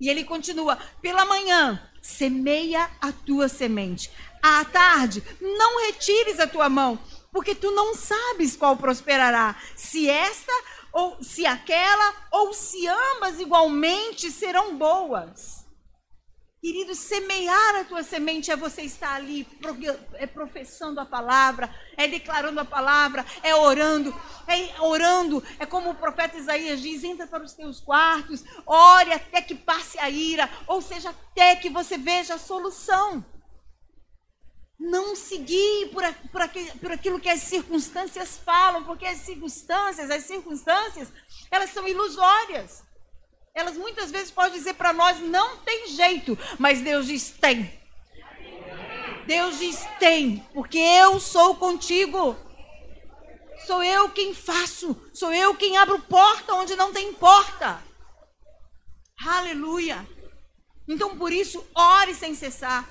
[0.00, 4.10] E ele continua: pela manhã semeia a tua semente,
[4.42, 6.98] à tarde, não retires a tua mão,
[7.32, 10.52] porque tu não sabes qual prosperará, se esta
[10.92, 15.59] ou se aquela, ou se ambas igualmente serão boas.
[16.60, 19.48] Querido, semear a tua semente é você estar ali
[20.12, 24.14] é professando a palavra, é declarando a palavra, é orando,
[24.46, 29.40] é orando, é como o profeta Isaías diz: entra para os teus quartos, ore até
[29.40, 33.24] que passe a ira, ou seja, até que você veja a solução.
[34.78, 36.42] Não seguir por, por,
[36.78, 41.10] por aquilo que as circunstâncias falam, porque as circunstâncias, as circunstâncias,
[41.50, 42.82] elas são ilusórias.
[43.54, 47.72] Elas muitas vezes podem dizer para nós, não tem jeito, mas Deus diz, tem.
[49.26, 52.36] Deus diz, tem, porque eu sou contigo.
[53.66, 57.82] Sou eu quem faço, sou eu quem abro porta onde não tem porta.
[59.24, 60.06] Aleluia.
[60.88, 62.88] Então, por isso, ore sem cessar.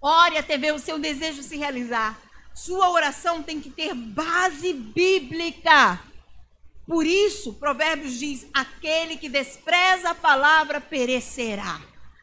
[0.00, 2.18] Ore até ver o seu desejo se realizar.
[2.54, 6.00] Sua oração tem que ter base bíblica.
[6.90, 11.80] Por isso, Provérbios diz: aquele que despreza a palavra perecerá.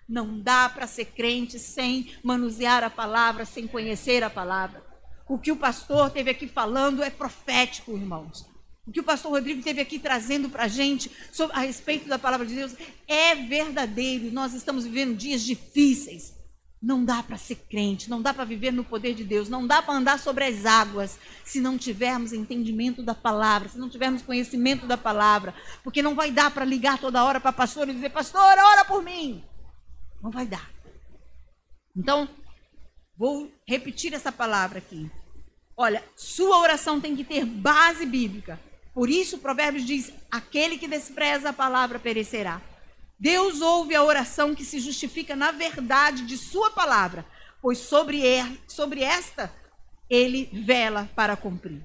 [0.10, 4.84] Não dá para ser crente sem manusear a palavra, sem conhecer a palavra.
[5.26, 8.46] O que o pastor teve aqui falando é profético, irmãos.
[8.86, 11.10] O que o pastor Rodrigo teve aqui trazendo para a gente
[11.54, 12.74] a respeito da palavra de Deus
[13.08, 14.34] é verdadeiro.
[14.34, 16.34] Nós estamos vivendo dias difíceis.
[16.82, 19.82] Não dá para ser crente, não dá para viver no poder de Deus, não dá
[19.82, 24.86] para andar sobre as águas se não tivermos entendimento da palavra, se não tivermos conhecimento
[24.86, 28.42] da palavra, porque não vai dar para ligar toda hora para pastor e dizer: "Pastor,
[28.42, 29.44] ora por mim".
[30.22, 30.70] Não vai dar.
[31.96, 32.30] Então,
[33.18, 35.10] vou repetir essa palavra aqui.
[35.76, 38.60] Olha, sua oração tem que ter base bíblica.
[38.94, 42.62] Por isso, Provérbios diz: aquele que despreza a palavra perecerá.
[43.20, 47.26] Deus ouve a oração que se justifica na verdade de Sua palavra,
[47.62, 48.22] pois sobre,
[48.68, 49.52] sobre esta
[50.10, 51.84] ele vela para cumprir.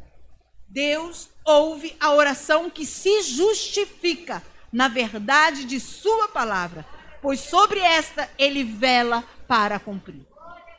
[0.68, 6.86] Deus ouve a oração que se justifica na verdade de Sua palavra,
[7.22, 10.26] pois sobre esta ele vela para cumprir.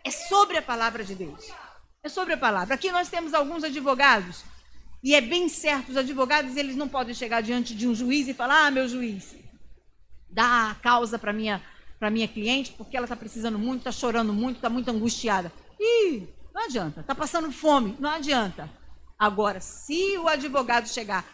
[0.03, 1.49] É sobre a palavra de Deus.
[2.03, 2.75] É sobre a palavra.
[2.75, 4.43] Aqui nós temos alguns advogados,
[5.01, 8.33] e é bem certo, os advogados eles não podem chegar diante de um juiz e
[8.33, 9.35] falar: "Ah, meu juiz,
[10.33, 11.61] dá a causa para minha
[11.99, 15.51] para minha cliente, porque ela está precisando muito, está chorando muito, está muito angustiada".
[15.79, 16.99] Ih, não adianta.
[16.99, 18.69] Está passando fome, não adianta.
[19.17, 21.25] Agora, se o advogado chegar,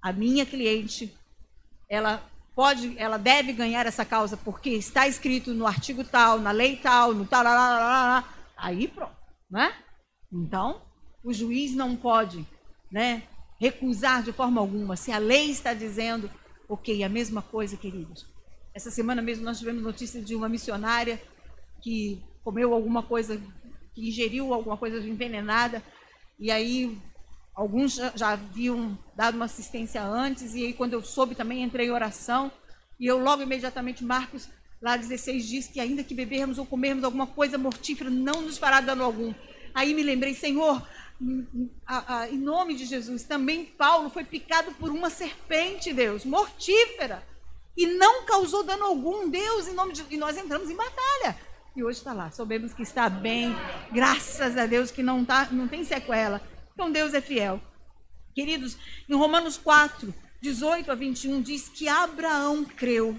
[0.00, 1.12] a minha cliente,
[1.88, 2.22] ela
[2.54, 7.12] pode, ela deve ganhar essa causa porque está escrito no artigo tal, na lei tal,
[7.12, 7.44] no tal,
[8.56, 9.16] aí pronto,
[9.50, 9.74] né?
[10.32, 10.82] Então,
[11.24, 12.46] o juiz não pode,
[12.90, 13.22] né,
[13.58, 16.30] recusar de forma alguma se a lei está dizendo,
[16.70, 18.24] ok, a mesma coisa, queridos.
[18.72, 21.20] Essa semana mesmo nós tivemos notícia de uma missionária
[21.82, 23.42] que comeu alguma coisa,
[23.92, 25.82] que ingeriu alguma coisa envenenada,
[26.38, 26.96] e aí
[27.54, 31.88] alguns já, já haviam dado uma assistência antes, e aí quando eu soube também entrei
[31.88, 32.52] em oração,
[33.00, 34.48] e eu logo imediatamente, Marcos,
[34.80, 38.80] lá 16, diz que ainda que bebermos ou comermos alguma coisa mortífera, não nos fará
[38.80, 39.34] dano algum.
[39.74, 40.86] Aí me lembrei, Senhor,
[41.20, 47.22] em nome de Jesus, também Paulo foi picado por uma serpente, Deus, mortífera,
[47.76, 51.36] e não causou dano algum, Deus, em nome de e nós entramos em batalha.
[51.76, 53.54] E hoje está lá, soubemos que está bem,
[53.92, 56.42] graças a Deus que não, tá, não tem sequela.
[56.74, 57.60] Então Deus é fiel.
[58.34, 58.76] Queridos,
[59.08, 63.18] em Romanos 4, 18 a 21 diz que Abraão creu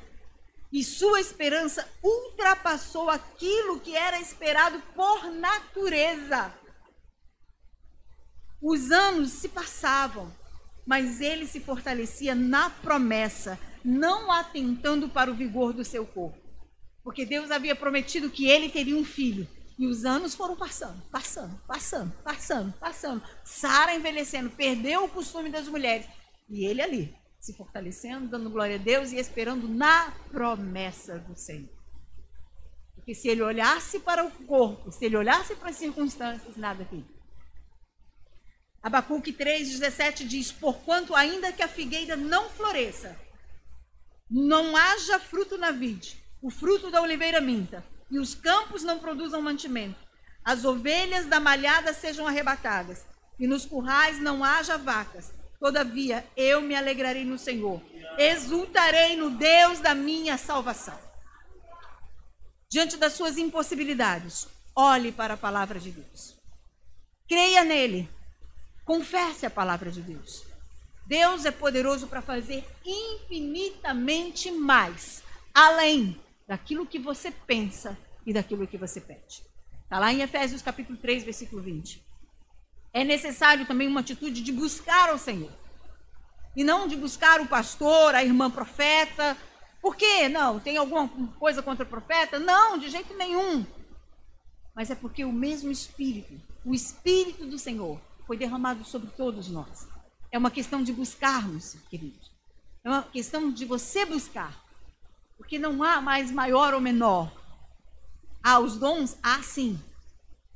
[0.71, 6.53] e sua esperança ultrapassou aquilo que era esperado por natureza.
[8.61, 10.31] Os anos se passavam,
[10.85, 16.37] mas ele se fortalecia na promessa, não atentando para o vigor do seu corpo.
[17.03, 19.47] Porque Deus havia prometido que ele teria um filho.
[19.79, 23.23] E os anos foram passando, passando, passando, passando, passando.
[23.43, 26.05] Sara envelhecendo, perdeu o costume das mulheres.
[26.47, 31.69] E ele ali, se fortalecendo, dando glória a Deus e esperando na promessa do Senhor.
[32.93, 37.03] Porque se ele olhasse para o corpo, se ele olhasse para as circunstâncias, nada aqui.
[38.81, 43.17] Abacuque 3,17 diz: Porquanto, ainda que a figueira não floresça,
[44.29, 49.41] não haja fruto na vide, o fruto da oliveira minta, e os campos não produzam
[49.41, 49.99] mantimento,
[50.43, 53.05] as ovelhas da malhada sejam arrebatadas,
[53.39, 57.79] e nos currais não haja vacas, Todavia, eu me alegrarei no Senhor,
[58.17, 60.97] exultarei no Deus da minha salvação.
[62.67, 66.35] Diante das suas impossibilidades, olhe para a palavra de Deus.
[67.29, 68.09] Creia nele.
[68.85, 70.43] Confesse a palavra de Deus.
[71.05, 78.77] Deus é poderoso para fazer infinitamente mais, além daquilo que você pensa e daquilo que
[78.77, 79.43] você pede.
[79.83, 82.11] Está lá em Efésios capítulo 3, versículo 20
[82.93, 85.51] é necessário também uma atitude de buscar ao Senhor.
[86.55, 89.37] E não de buscar o pastor, a irmã profeta.
[89.81, 90.27] Por quê?
[90.27, 91.07] Não, tem alguma
[91.39, 92.37] coisa contra o profeta?
[92.37, 93.65] Não, de jeito nenhum.
[94.75, 97.99] Mas é porque o mesmo Espírito, o Espírito do Senhor,
[98.31, 99.89] foi derramado sobre todos nós.
[100.31, 102.31] É uma questão de buscarmos, queridos.
[102.81, 104.63] É uma questão de você buscar.
[105.35, 107.29] Porque não há mais maior ou menor.
[108.41, 109.17] Há os dons?
[109.21, 109.77] Há sim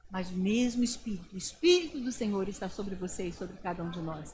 [0.10, 3.90] mas o mesmo Espírito, o Espírito do Senhor está sobre você e sobre cada um
[3.90, 4.34] de nós.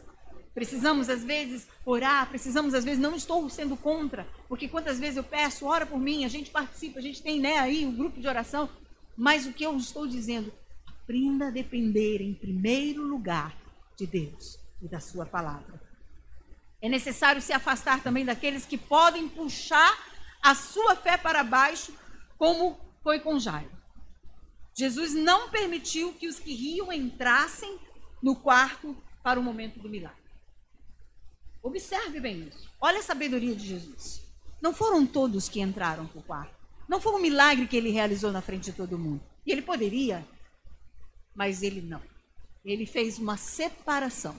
[0.54, 5.24] Precisamos, às vezes, orar, precisamos, às vezes, não estou sendo contra, porque quantas vezes eu
[5.24, 8.28] peço, ora por mim, a gente participa, a gente tem né, aí um grupo de
[8.28, 8.70] oração,
[9.18, 10.54] mas o que eu estou dizendo,
[11.12, 13.54] aprenda a depender em primeiro lugar
[13.98, 15.82] de Deus e da Sua palavra.
[16.82, 19.94] É necessário se afastar também daqueles que podem puxar
[20.42, 21.94] a sua fé para baixo,
[22.38, 23.70] como foi com Jairo.
[24.74, 27.78] Jesus não permitiu que os que riam entrassem
[28.24, 30.18] no quarto para o momento do milagre.
[31.62, 32.70] Observe bem isso.
[32.80, 34.22] Olha a sabedoria de Jesus.
[34.62, 36.56] Não foram todos que entraram para o quarto.
[36.88, 39.22] Não foi um milagre que ele realizou na frente de todo mundo.
[39.46, 40.26] E ele poderia,
[41.36, 42.02] mas ele não.
[42.64, 44.36] Ele fez uma separação.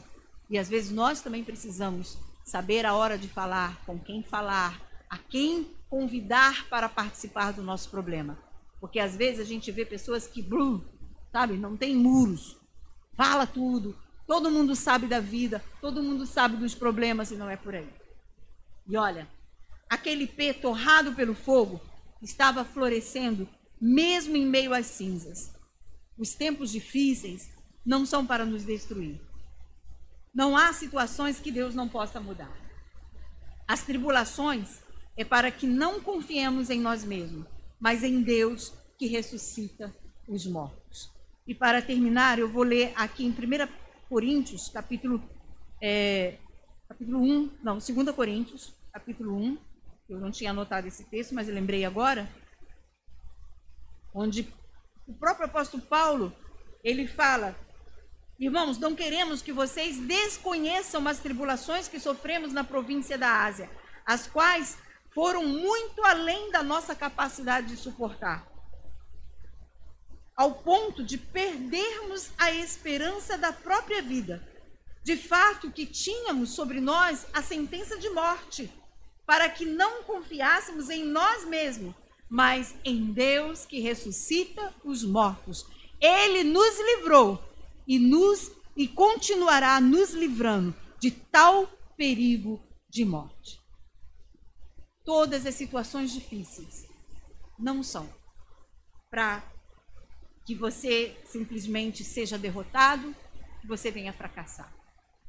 [0.48, 5.18] E às vezes nós também precisamos saber a hora de falar, com quem falar, a
[5.18, 8.38] quem convidar para participar do nosso problema.
[8.80, 10.80] Porque às vezes a gente vê pessoas que, blum,
[11.30, 12.56] sabe, não tem muros,
[13.16, 17.56] fala tudo, todo mundo sabe da vida, todo mundo sabe dos problemas e não é
[17.56, 17.88] por aí.
[18.88, 19.28] E olha,
[19.88, 21.80] aquele pé torrado pelo fogo
[22.20, 23.48] estava florescendo
[23.80, 25.52] mesmo em meio às cinzas.
[26.22, 27.50] Os tempos difíceis
[27.84, 29.20] não são para nos destruir.
[30.32, 32.56] Não há situações que Deus não possa mudar.
[33.66, 34.80] As tribulações
[35.16, 37.44] é para que não confiemos em nós mesmos,
[37.80, 39.92] mas em Deus que ressuscita
[40.28, 41.10] os mortos.
[41.44, 43.34] E para terminar, eu vou ler aqui em 1
[44.08, 45.20] Coríntios, capítulo,
[45.80, 46.38] é,
[46.88, 49.58] capítulo 1, não, 2 Coríntios, capítulo 1,
[50.08, 52.30] eu não tinha anotado esse texto, mas lembrei agora,
[54.14, 54.61] onde
[55.06, 56.34] o próprio apóstolo Paulo,
[56.82, 57.56] ele fala,
[58.38, 63.70] irmãos, não queremos que vocês desconheçam as tribulações que sofremos na província da Ásia,
[64.04, 64.78] as quais
[65.14, 68.46] foram muito além da nossa capacidade de suportar,
[70.34, 74.48] ao ponto de perdermos a esperança da própria vida.
[75.04, 78.72] De fato, que tínhamos sobre nós a sentença de morte,
[79.26, 81.94] para que não confiássemos em nós mesmos,
[82.32, 85.66] mas em Deus que ressuscita os mortos.
[86.00, 87.38] Ele nos livrou
[87.86, 92.58] e nos e continuará nos livrando de tal perigo
[92.88, 93.60] de morte.
[95.04, 96.86] Todas as situações difíceis
[97.58, 98.08] não são
[99.10, 99.44] para
[100.46, 103.14] que você simplesmente seja derrotado,
[103.60, 104.74] que você venha fracassar,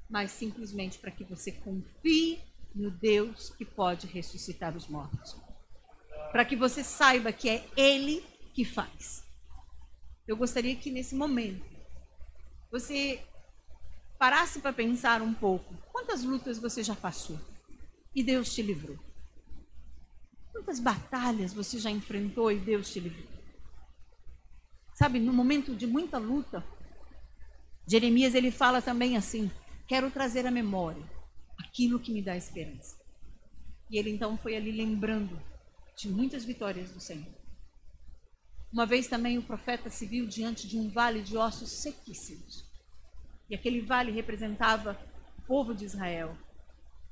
[0.10, 2.42] mas simplesmente para que você confie
[2.74, 5.36] no Deus que pode ressuscitar os mortos
[6.34, 8.26] para que você saiba que é Ele
[8.56, 9.24] que faz.
[10.28, 11.64] Eu gostaria que nesse momento
[12.72, 13.24] você
[14.18, 15.78] parasse para pensar um pouco.
[15.92, 17.40] Quantas lutas você já passou
[18.16, 18.98] e Deus te livrou?
[20.52, 23.32] Quantas batalhas você já enfrentou e Deus te livrou?
[24.96, 26.66] Sabe, no momento de muita luta,
[27.88, 29.52] Jeremias ele fala também assim:
[29.88, 31.04] quero trazer à memória
[31.60, 32.98] aquilo que me dá esperança.
[33.92, 35.53] E ele então foi ali lembrando
[35.96, 37.34] de muitas vitórias do Senhor.
[38.72, 42.66] Uma vez também o profeta se viu diante de um vale de ossos sequíssimos.
[43.50, 45.00] E aquele vale representava
[45.38, 46.36] o povo de Israel,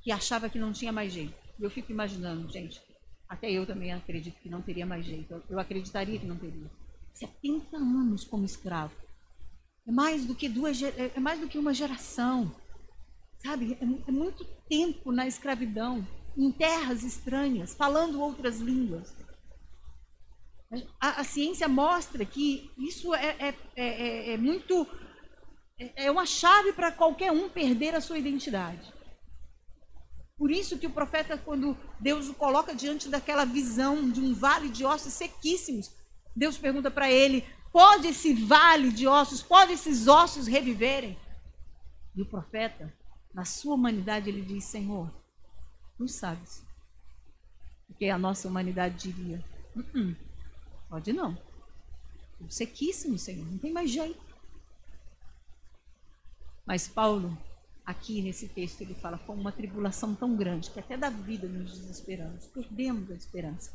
[0.01, 1.35] que achava que não tinha mais jeito.
[1.59, 2.81] E eu fico imaginando, gente,
[3.29, 5.43] até eu também acredito que não teria mais jeito.
[5.47, 6.69] Eu acreditaria que não teria.
[7.11, 8.93] 70 anos como escravo.
[9.87, 12.51] É mais do que duas é, é mais do que uma geração.
[13.37, 13.77] Sabe?
[13.79, 16.05] É, é muito tempo na escravidão
[16.37, 19.13] em terras estranhas, falando outras línguas.
[20.99, 24.87] A, a ciência mostra que isso é, é, é, é muito.
[25.77, 28.93] É, é uma chave para qualquer um perder a sua identidade.
[30.37, 34.69] Por isso que o profeta, quando Deus o coloca diante daquela visão de um vale
[34.69, 35.91] de ossos sequíssimos,
[36.35, 41.17] Deus pergunta para ele: pode esse vale de ossos, pode esses ossos reviverem?
[42.15, 42.91] E o profeta,
[43.33, 45.20] na sua humanidade, ele diz: Senhor,
[46.01, 46.65] não sabes.
[47.87, 49.43] Porque a nossa humanidade diria:
[49.75, 50.15] uh -uh,
[50.89, 51.37] pode não.
[52.49, 54.19] Sequíssimo, Senhor, não tem mais jeito.
[56.65, 57.37] Mas Paulo,
[57.85, 61.77] aqui nesse texto, ele fala: foi uma tribulação tão grande que até da vida nos
[61.77, 63.71] desesperamos, perdemos a esperança.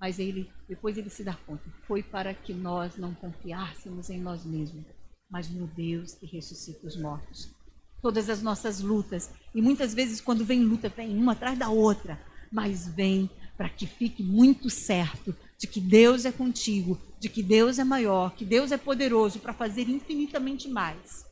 [0.00, 4.44] Mas ele, depois ele se dá conta, foi para que nós não confiássemos em nós
[4.44, 4.86] mesmos,
[5.28, 7.59] mas no Deus que ressuscita os mortos
[8.00, 9.30] todas as nossas lutas.
[9.54, 12.20] E muitas vezes, quando vem luta, vem uma atrás da outra,
[12.50, 17.78] mas vem para que fique muito certo de que Deus é contigo, de que Deus
[17.78, 21.26] é maior, que Deus é poderoso para fazer infinitamente mais.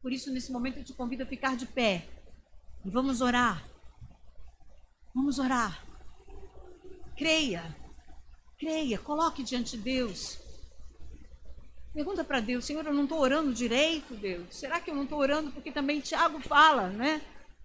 [0.00, 2.08] Por isso, nesse momento, eu te convido a ficar de pé
[2.84, 3.68] e vamos orar.
[5.12, 5.84] Vamos orar.
[7.16, 7.76] Creia,
[8.56, 10.38] creia, coloque diante de Deus
[11.98, 14.56] Pergunta para Deus, Senhor, eu não estou orando direito, Deus?
[14.56, 15.50] Será que eu não estou orando?
[15.50, 17.20] Porque também Tiago fala, né?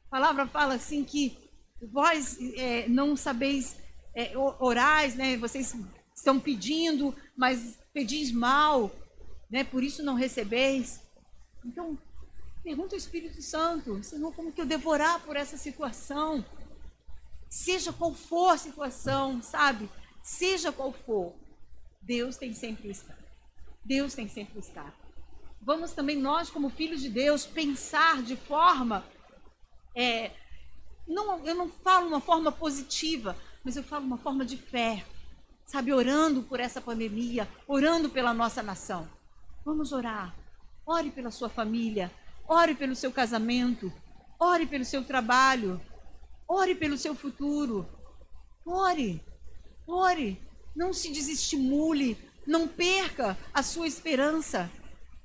[0.07, 1.37] A palavra fala assim que
[1.91, 3.77] vós é, não sabeis
[4.15, 5.37] é, orais, né?
[5.37, 5.75] Vocês
[6.15, 8.89] estão pedindo, mas pedis mal,
[9.51, 9.63] né?
[9.63, 10.99] Por isso não recebeis.
[11.63, 11.95] Então,
[12.63, 16.43] pergunta ao Espírito Santo, Senhor, como que eu devorar por essa situação?
[17.51, 19.87] Seja qual for a situação, sabe?
[20.23, 21.35] Seja qual for,
[22.01, 23.22] Deus tem sempre o.
[23.85, 24.63] Deus tem sempre o.
[25.61, 29.05] Vamos também nós, como filhos de Deus, pensar de forma.
[29.95, 30.31] É,
[31.07, 35.05] não, eu não falo uma forma positiva, mas eu falo uma forma de fé.
[35.65, 39.07] Sabe, orando por essa pandemia, orando pela nossa nação.
[39.65, 40.35] Vamos orar.
[40.85, 42.11] Ore pela sua família,
[42.45, 43.91] ore pelo seu casamento,
[44.37, 45.79] ore pelo seu trabalho,
[46.45, 47.87] ore pelo seu futuro.
[48.65, 49.21] Ore,
[49.87, 50.41] ore.
[50.75, 54.69] Não se desestimule, não perca a sua esperança,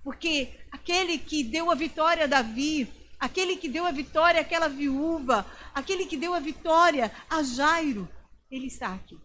[0.02, 5.46] porque aquele que deu a vitória a Davi, aquele que deu a vitória àquela viúva,
[5.74, 8.08] aquele que deu a vitória a Jairo,
[8.50, 9.18] ele está aqui.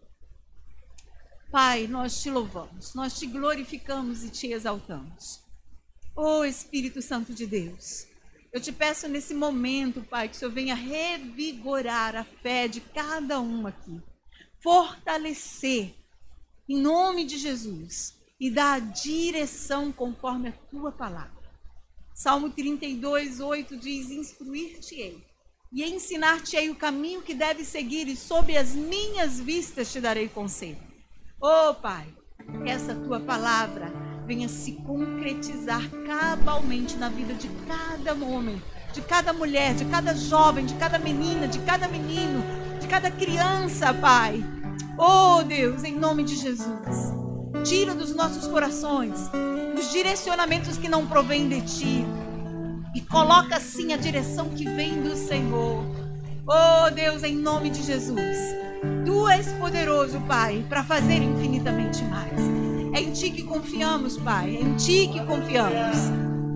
[1.50, 5.40] Pai, nós te louvamos, nós te glorificamos e te exaltamos.
[6.16, 8.06] Oh Espírito Santo de Deus,
[8.52, 13.40] eu te peço nesse momento, Pai, que o Senhor venha revigorar a fé de cada
[13.40, 14.00] um aqui,
[14.62, 15.94] fortalecer
[16.68, 18.14] em nome de Jesus.
[18.40, 21.32] e dá a direção conforme a tua palavra.
[22.14, 25.24] Salmo 32, 8 diz: Instruir-te-ei
[25.74, 30.78] e ensinar-te-ei o caminho que deves seguir, e sob as minhas vistas te darei conselho.
[31.40, 32.06] Oh, Pai,
[32.64, 33.92] essa tua palavra
[34.24, 38.62] venha se concretizar cabalmente na vida de cada homem,
[38.92, 42.40] de cada mulher, de cada jovem, de cada menina, de cada menino,
[42.80, 44.53] de cada criança, Pai.
[44.96, 47.12] Oh, Deus, em nome de Jesus,
[47.64, 49.28] tira dos nossos corações
[49.76, 52.04] os direcionamentos que não provêm de ti
[52.94, 55.84] e coloca assim a direção que vem do Senhor.
[56.46, 58.38] Oh Deus, em nome de Jesus,
[59.04, 62.38] tu és poderoso, Pai, para fazer infinitamente mais.
[62.92, 65.98] É em ti que confiamos, Pai, é em ti que confiamos.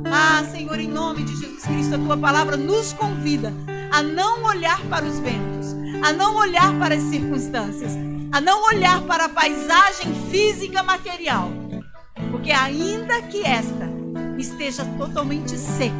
[0.04, 3.52] Ah, Senhor, em nome de Jesus Cristo, a tua palavra nos convida
[3.90, 7.92] a não olhar para os ventos, a não olhar para as circunstâncias,
[8.30, 11.50] a não olhar para a paisagem física material,
[12.30, 13.88] porque ainda que esta
[14.36, 15.94] esteja totalmente seca,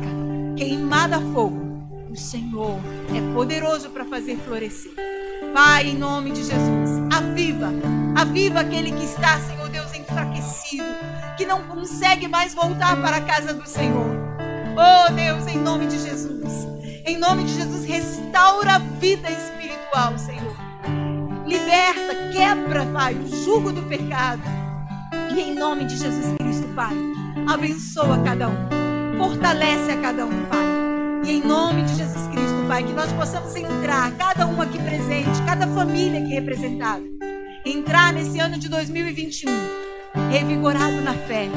[0.57, 2.79] queimada a fogo, o Senhor
[3.15, 4.93] é poderoso para fazer florescer.
[5.55, 7.73] Pai, em nome de Jesus, aviva,
[8.17, 10.85] aviva aquele que está, Senhor Deus, enfraquecido,
[11.37, 14.17] que não consegue mais voltar para a casa do Senhor.
[14.77, 16.67] Oh Deus, em nome de Jesus,
[17.07, 20.48] em nome de Jesus, restaura a vida espiritual, Senhor.
[21.49, 24.43] Liberta, quebra, Pai, o jugo do pecado.
[25.35, 26.95] E em nome de Jesus Cristo, Pai,
[27.49, 28.69] abençoa cada um.
[29.17, 30.67] Fortalece a cada um, Pai.
[31.25, 35.43] E em nome de Jesus Cristo, Pai, que nós possamos entrar, cada um aqui presente,
[35.47, 37.03] cada família aqui representada,
[37.65, 39.51] entrar nesse ano de 2021
[40.31, 41.49] revigorado na fé,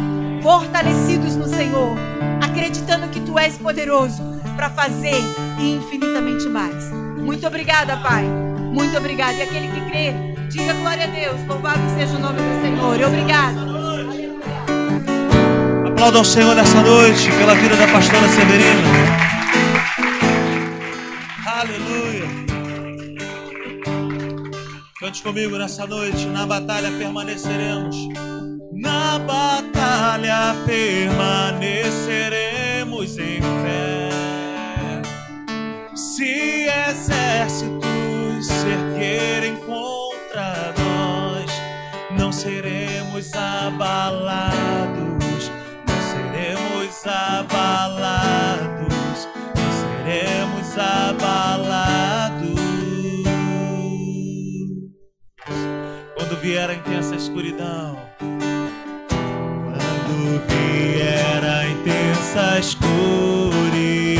[0.41, 1.97] fortalecidos no Senhor,
[2.41, 4.21] acreditando que Tu és poderoso
[4.55, 5.19] para fazer
[5.59, 6.91] infinitamente mais.
[7.17, 8.50] Muito obrigada, Pai.
[8.71, 9.33] Muito obrigada.
[9.33, 10.13] E aquele que crê,
[10.49, 11.45] diga glória a Deus.
[11.47, 12.99] Louvado seja o nome do Senhor.
[13.07, 13.69] Obrigado.
[15.87, 18.81] Aplauda ao Senhor nessa noite pela vida da pastora Severina.
[21.45, 22.25] Aleluia.
[24.99, 26.25] Cante comigo nessa noite.
[26.27, 27.95] Na batalha permaneceremos.
[28.73, 34.09] Na batalha permaneceremos em fé.
[35.93, 37.90] Se exércitos
[38.61, 41.51] se erguerem contra nós,
[42.11, 45.01] não seremos abalados
[47.91, 49.27] abalados,
[49.79, 52.61] seremos abalados.
[56.15, 58.41] Quando vier a intensa escuridão, quando
[60.47, 64.10] vier a intensa escuridão,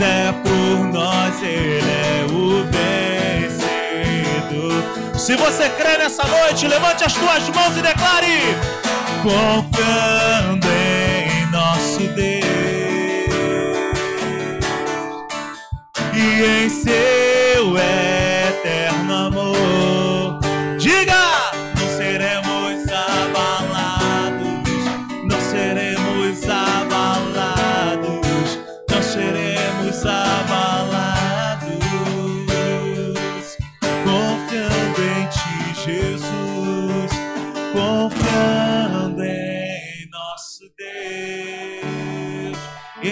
[0.00, 3.62] É por nós, Ele é o vencedor.
[5.16, 8.56] Se você crê nessa noite, levante as tuas mãos e declare:
[9.22, 12.44] Confiando em nosso Deus
[16.12, 20.40] e em seu eterno amor.
[20.76, 21.43] Diga!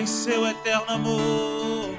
[0.07, 1.99] Seu eterno amor.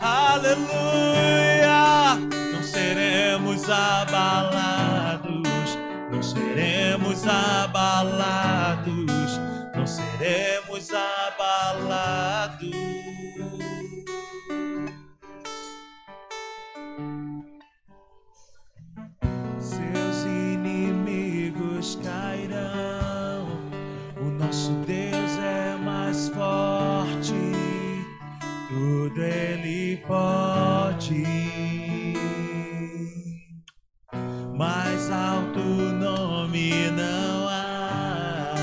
[0.00, 1.68] Aleluia!
[2.52, 5.42] Não seremos abalados,
[6.12, 8.47] não seremos abalados,
[30.06, 31.24] pode.
[34.56, 38.54] Mais alto nome não há.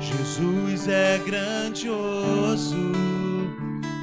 [0.00, 2.92] Jesus é grandioso,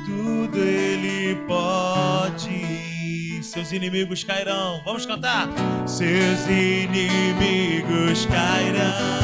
[0.06, 3.44] tudo Ele pode.
[3.44, 4.82] Seus inimigos cairão.
[4.86, 5.50] Vamos cantar.
[5.86, 9.20] Seus inimigos cairão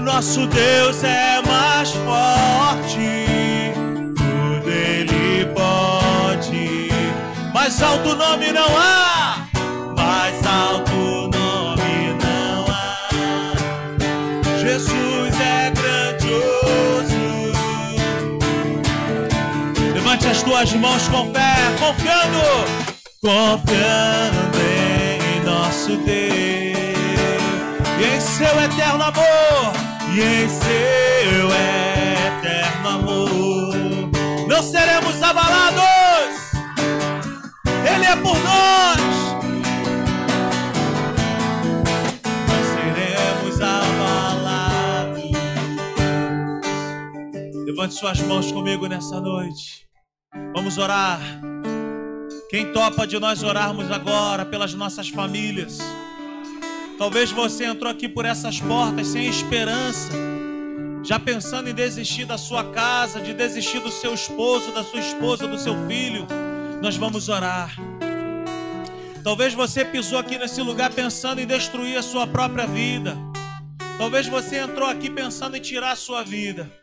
[0.00, 3.29] o nosso Deus é mais forte,
[7.80, 9.46] mais alto nome não há.
[9.96, 13.08] Mais alto nome não há.
[14.58, 17.16] Jesus é grandioso.
[19.94, 22.42] Levante as tuas mãos com fé, confiando,
[23.22, 26.10] confiando em nosso Deus
[27.98, 29.72] e em seu eterno amor
[30.12, 31.48] e em seu
[32.40, 33.74] eterno amor.
[34.48, 35.99] Não seremos abalados.
[47.90, 49.84] Levante suas mãos comigo nessa noite.
[50.54, 51.20] Vamos orar.
[52.48, 55.78] Quem topa de nós orarmos agora pelas nossas famílias?
[56.96, 60.12] Talvez você entrou aqui por essas portas sem esperança,
[61.02, 65.48] já pensando em desistir da sua casa, de desistir do seu esposo, da sua esposa,
[65.48, 66.26] do seu filho.
[66.80, 67.74] Nós vamos orar.
[69.24, 73.16] Talvez você pisou aqui nesse lugar pensando em destruir a sua própria vida.
[73.98, 76.79] Talvez você entrou aqui pensando em tirar a sua vida.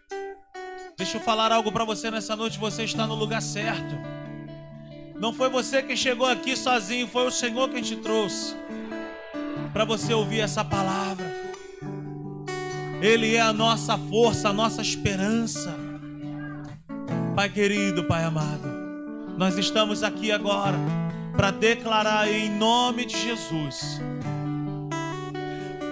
[0.98, 2.58] Deixa eu falar algo para você nessa noite.
[2.58, 3.96] Você está no lugar certo.
[5.16, 8.56] Não foi você que chegou aqui sozinho, foi o Senhor quem te trouxe
[9.72, 11.32] para você ouvir essa palavra.
[13.00, 15.72] Ele é a nossa força, a nossa esperança.
[17.36, 18.68] Pai querido, Pai amado,
[19.38, 20.78] nós estamos aqui agora
[21.36, 24.02] para declarar em nome de Jesus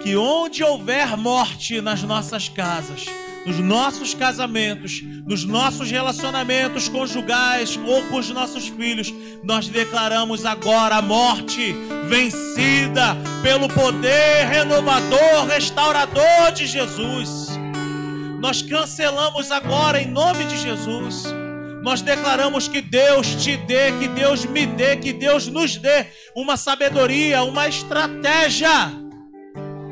[0.01, 3.05] que onde houver morte nas nossas casas,
[3.45, 10.95] nos nossos casamentos, nos nossos relacionamentos conjugais ou com os nossos filhos, nós declaramos agora
[10.95, 11.75] a morte
[12.09, 17.49] vencida pelo poder renovador, restaurador de Jesus.
[18.39, 21.25] Nós cancelamos agora em nome de Jesus.
[21.83, 26.57] Nós declaramos que Deus te dê, que Deus me dê, que Deus nos dê uma
[26.57, 28.91] sabedoria, uma estratégia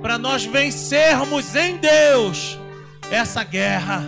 [0.01, 2.52] para nós vencermos em Deus
[3.11, 4.07] essa guerra.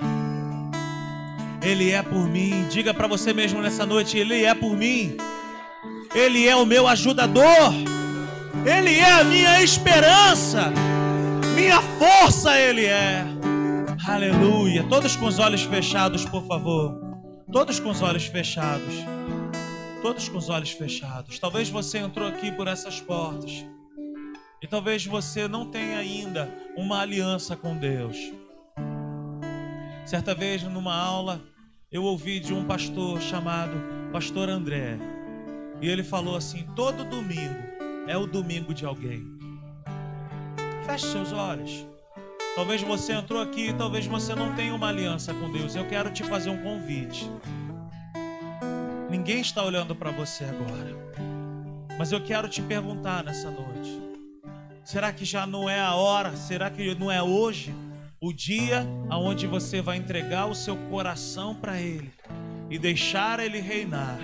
[1.62, 2.68] Ele é por mim.
[2.70, 5.18] Diga para você mesmo nessa noite: Ele é por mim.
[6.14, 7.74] Ele é o meu ajudador.
[8.66, 10.72] Ele é a minha esperança.
[11.56, 13.26] Minha força, Ele é.
[14.08, 14.84] Aleluia.
[14.84, 17.00] Todos com os olhos fechados, por favor.
[17.52, 18.94] Todos com os olhos fechados.
[20.02, 21.40] Todos com os olhos fechados.
[21.40, 23.66] Talvez você entrou aqui por essas portas.
[24.62, 28.18] E talvez você não tenha ainda uma aliança com Deus.
[30.06, 31.42] Certa vez, numa aula,
[31.92, 33.74] eu ouvi de um pastor chamado
[34.12, 35.00] Pastor André.
[35.82, 37.56] E ele falou assim: todo domingo
[38.08, 39.26] é o domingo de alguém.
[40.86, 41.88] Feche seus olhos.
[42.56, 45.76] Talvez você entrou aqui, talvez você não tenha uma aliança com Deus.
[45.76, 47.28] Eu quero te fazer um convite.
[49.10, 50.96] Ninguém está olhando para você agora.
[51.98, 54.00] Mas eu quero te perguntar nessa noite:
[54.84, 56.36] será que já não é a hora?
[56.36, 57.74] Será que não é hoje?
[58.26, 62.12] O dia aonde você vai entregar o seu coração para Ele
[62.72, 64.18] e deixar Ele reinar.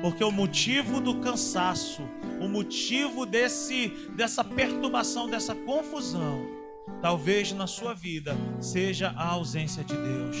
[0.00, 2.02] Porque o motivo do cansaço,
[2.40, 6.46] o motivo desse dessa perturbação, dessa confusão,
[7.02, 10.36] talvez na sua vida seja a ausência de Deus.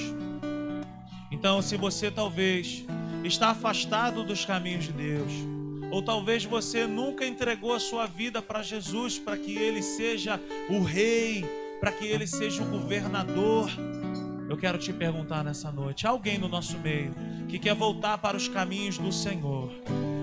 [1.28, 2.84] Então, se você talvez
[3.24, 5.32] está afastado dos caminhos de Deus,
[5.90, 10.84] ou talvez você nunca entregou a sua vida para Jesus para que ele seja o
[10.84, 11.44] rei
[11.80, 13.70] para que ele seja o governador.
[14.48, 17.14] Eu quero te perguntar nessa noite: alguém no nosso meio
[17.48, 19.72] que quer voltar para os caminhos do Senhor?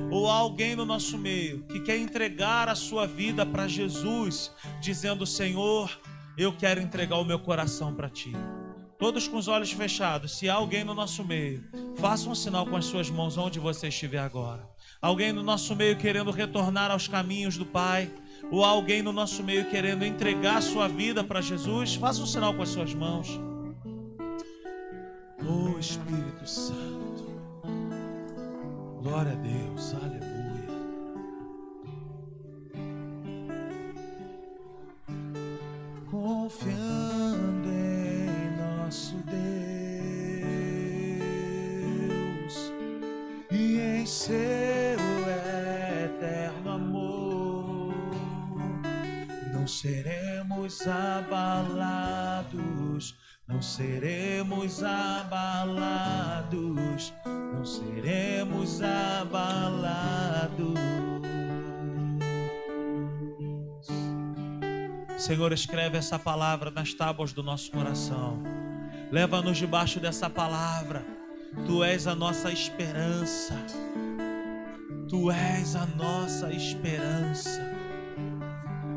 [0.09, 5.99] Ou alguém no nosso meio que quer entregar a sua vida para Jesus, dizendo: Senhor,
[6.37, 8.31] eu quero entregar o meu coração para ti.
[8.97, 11.63] Todos com os olhos fechados, se há alguém no nosso meio,
[11.97, 14.67] faça um sinal com as suas mãos onde você estiver agora.
[14.99, 18.11] Alguém no nosso meio querendo retornar aos caminhos do Pai
[18.51, 22.61] ou alguém no nosso meio querendo entregar sua vida para Jesus, faça um sinal com
[22.61, 23.39] as suas mãos.
[25.45, 27.25] Oh Espírito Santo,
[29.01, 30.27] glória a Deus, aleluia.
[36.09, 39.37] Confiando em nosso Deus
[43.51, 44.76] e em seu
[49.77, 52.35] seremos abalados,
[53.47, 55.93] não seremos abalados,
[57.53, 59.77] não seremos abalados.
[65.15, 68.41] Senhor, escreve essa palavra nas tábuas do nosso coração.
[69.11, 71.05] Leva-nos debaixo dessa palavra.
[71.67, 73.53] Tu és a nossa esperança.
[75.07, 77.76] Tu és a nossa esperança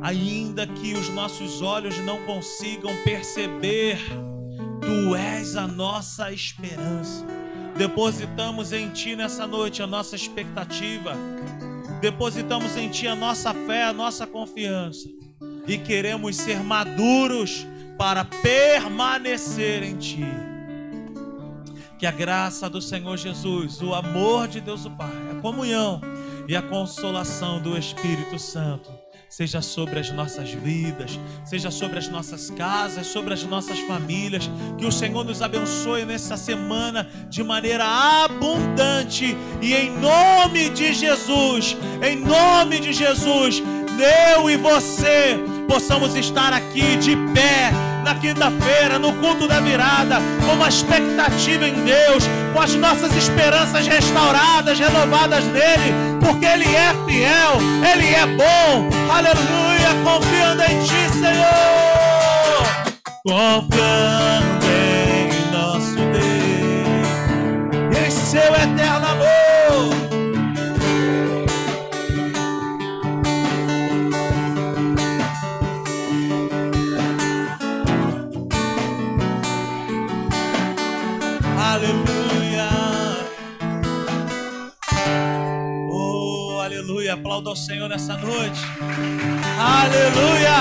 [0.03, 3.99] ainda que os nossos olhos não consigam perceber,
[4.81, 7.25] Tu és a nossa esperança.
[7.77, 11.15] depositamos em Ti nessa noite a nossa expectativa,
[12.01, 15.09] depositamos em Ti a nossa fé, a nossa confiança
[15.67, 20.27] e queremos ser maduros para permanecer em Ti.
[21.99, 26.01] Que a graça do Senhor Jesus, o amor de Deus o Pai, a comunhão
[26.49, 29.00] e a consolação do Espírito Santo
[29.31, 34.51] seja sobre as nossas vidas, seja sobre as nossas casas, sobre as nossas famílias.
[34.77, 37.85] Que o Senhor nos abençoe nessa semana de maneira
[38.25, 43.63] abundante e em nome de Jesus, em nome de Jesus,
[44.35, 47.71] eu e você possamos estar aqui de pé
[48.03, 53.87] na quinta-feira, no culto da virada, com uma expectativa em Deus, com as nossas esperanças
[53.87, 57.59] restauradas, renovadas nele, porque Ele é fiel,
[57.93, 62.63] Ele é bom, aleluia, confiando em Ti, Senhor,
[63.25, 67.09] confiando em nosso Deus,
[68.07, 69.50] em Seu eterno amor.
[87.41, 88.61] Aplauda ao Senhor nessa noite.
[89.59, 90.59] Aleluia.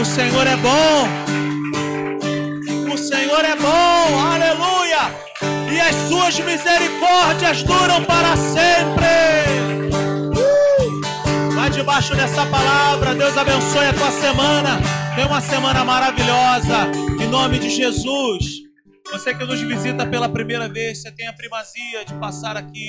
[0.00, 1.08] O Senhor é bom.
[2.92, 4.20] O Senhor é bom.
[4.32, 5.14] Aleluia.
[5.72, 9.06] E as suas misericórdias duram para sempre.
[10.34, 11.54] Uh!
[11.54, 13.14] Vai debaixo dessa palavra.
[13.14, 14.80] Deus abençoe a tua semana.
[15.14, 16.90] Tenha uma semana maravilhosa.
[17.22, 18.64] Em nome de Jesus.
[19.12, 22.82] Você que nos visita pela primeira vez, você tem a primazia de passar aqui.